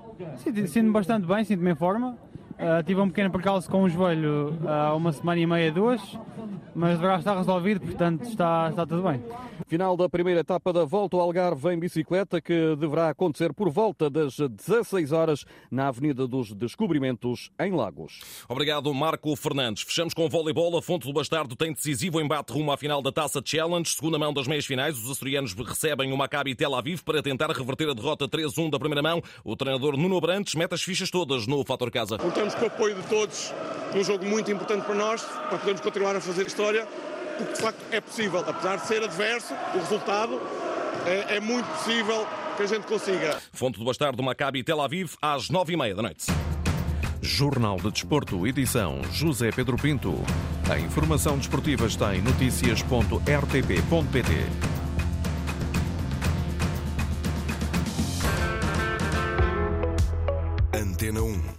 Sinto-me 0.67 0.91
bastante 0.91 1.25
bem, 1.25 1.43
sinto-me 1.43 1.71
em 1.71 1.75
forma. 1.75 2.15
Uh, 2.51 2.83
tive 2.85 3.01
um 3.01 3.07
pequeno 3.07 3.31
percalço 3.31 3.69
com 3.69 3.83
o 3.83 3.89
joelho 3.89 4.57
há 4.65 4.93
uh, 4.93 4.97
uma 4.97 5.11
semana 5.11 5.41
e 5.41 5.45
meia, 5.45 5.71
duas, 5.71 6.01
mas 6.73 6.91
deverá 6.91 7.17
estar 7.17 7.35
resolvido, 7.35 7.81
portanto 7.81 8.23
está, 8.25 8.69
está 8.69 8.85
tudo 8.85 9.01
bem. 9.01 9.21
Final 9.67 9.97
da 9.97 10.07
primeira 10.07 10.41
etapa 10.41 10.71
da 10.71 10.85
Volta 10.85 11.17
ao 11.17 11.23
Algarve 11.23 11.73
em 11.73 11.79
bicicleta, 11.79 12.39
que 12.39 12.75
deverá 12.75 13.09
acontecer 13.09 13.51
por 13.51 13.67
volta 13.67 14.11
das 14.11 14.37
16 14.37 15.11
horas 15.11 15.43
na 15.71 15.87
Avenida 15.87 16.27
dos 16.27 16.53
Descobrimentos, 16.53 17.49
em 17.59 17.71
Lagos. 17.71 18.19
Obrigado, 18.47 18.93
Marco 18.93 19.35
Fernandes. 19.35 19.81
Fechamos 19.81 20.13
com 20.13 20.23
o 20.23 20.29
voleibol. 20.29 20.77
A 20.77 20.83
Fonte 20.83 21.07
do 21.07 21.13
Bastardo 21.13 21.55
tem 21.55 21.73
decisivo 21.73 22.21
embate 22.21 22.53
rumo 22.53 22.71
à 22.71 22.77
final 22.77 23.01
da 23.01 23.11
Taça 23.11 23.41
Challenge. 23.43 23.89
Segunda 23.89 24.19
mão 24.19 24.31
das 24.31 24.47
meias 24.47 24.67
finais, 24.67 24.99
os 24.99 25.09
açorianos 25.09 25.53
recebem 25.53 26.13
o 26.13 26.17
Maccabi 26.17 26.53
Tel 26.53 26.75
Aviv 26.75 27.01
para 27.01 27.23
tentar 27.23 27.49
reverter 27.49 27.89
a 27.89 27.93
derrota 27.93 28.27
3-1 28.27 28.69
da 28.69 28.77
primeira 28.77 29.01
mão. 29.01 29.19
O 29.43 29.55
treinador 29.55 29.97
Nuno 29.97 30.21
Brantes 30.21 30.53
mete 30.53 30.75
as 30.75 30.83
fichas 30.83 31.09
todas 31.09 31.47
no 31.47 31.65
fator 31.65 31.89
casa. 31.89 32.19
Contamos 32.19 32.53
com 32.53 32.65
o 32.65 32.67
apoio 32.67 32.95
de 32.95 33.07
todos 33.07 33.51
num 33.95 34.03
jogo 34.03 34.25
muito 34.25 34.51
importante 34.51 34.85
para 34.85 34.93
nós, 34.93 35.23
para 35.23 35.57
podermos 35.57 35.81
continuar 35.81 36.15
a 36.15 36.21
fazer 36.21 36.45
história 36.45 36.87
porque 37.37 37.53
de 37.53 37.61
facto 37.61 37.79
é 37.91 38.01
possível, 38.01 38.43
apesar 38.47 38.77
de 38.77 38.87
ser 38.87 39.03
adverso, 39.03 39.53
o 39.73 39.79
resultado 39.79 40.41
é, 41.05 41.35
é 41.35 41.39
muito 41.39 41.67
possível 41.67 42.27
que 42.55 42.63
a 42.63 42.67
gente 42.67 42.87
consiga. 42.87 43.39
Fonte 43.53 43.77
do 43.77 43.85
Bastardo 43.85 44.23
Maccabi 44.23 44.63
Tel 44.63 44.81
Aviv, 44.81 45.13
às 45.21 45.49
nove 45.49 45.73
e 45.73 45.77
meia 45.77 45.93
da 45.93 46.01
noite. 46.01 46.25
Jornal 47.21 47.75
de 47.77 47.91
Desporto, 47.91 48.47
edição 48.47 49.01
José 49.11 49.51
Pedro 49.51 49.77
Pinto. 49.77 50.15
A 50.69 50.79
informação 50.79 51.37
desportiva 51.37 51.85
está 51.87 52.15
em 52.15 52.21
notícias.rtp.pt. 52.21 54.31
Antena 60.73 61.21
1 61.21 61.55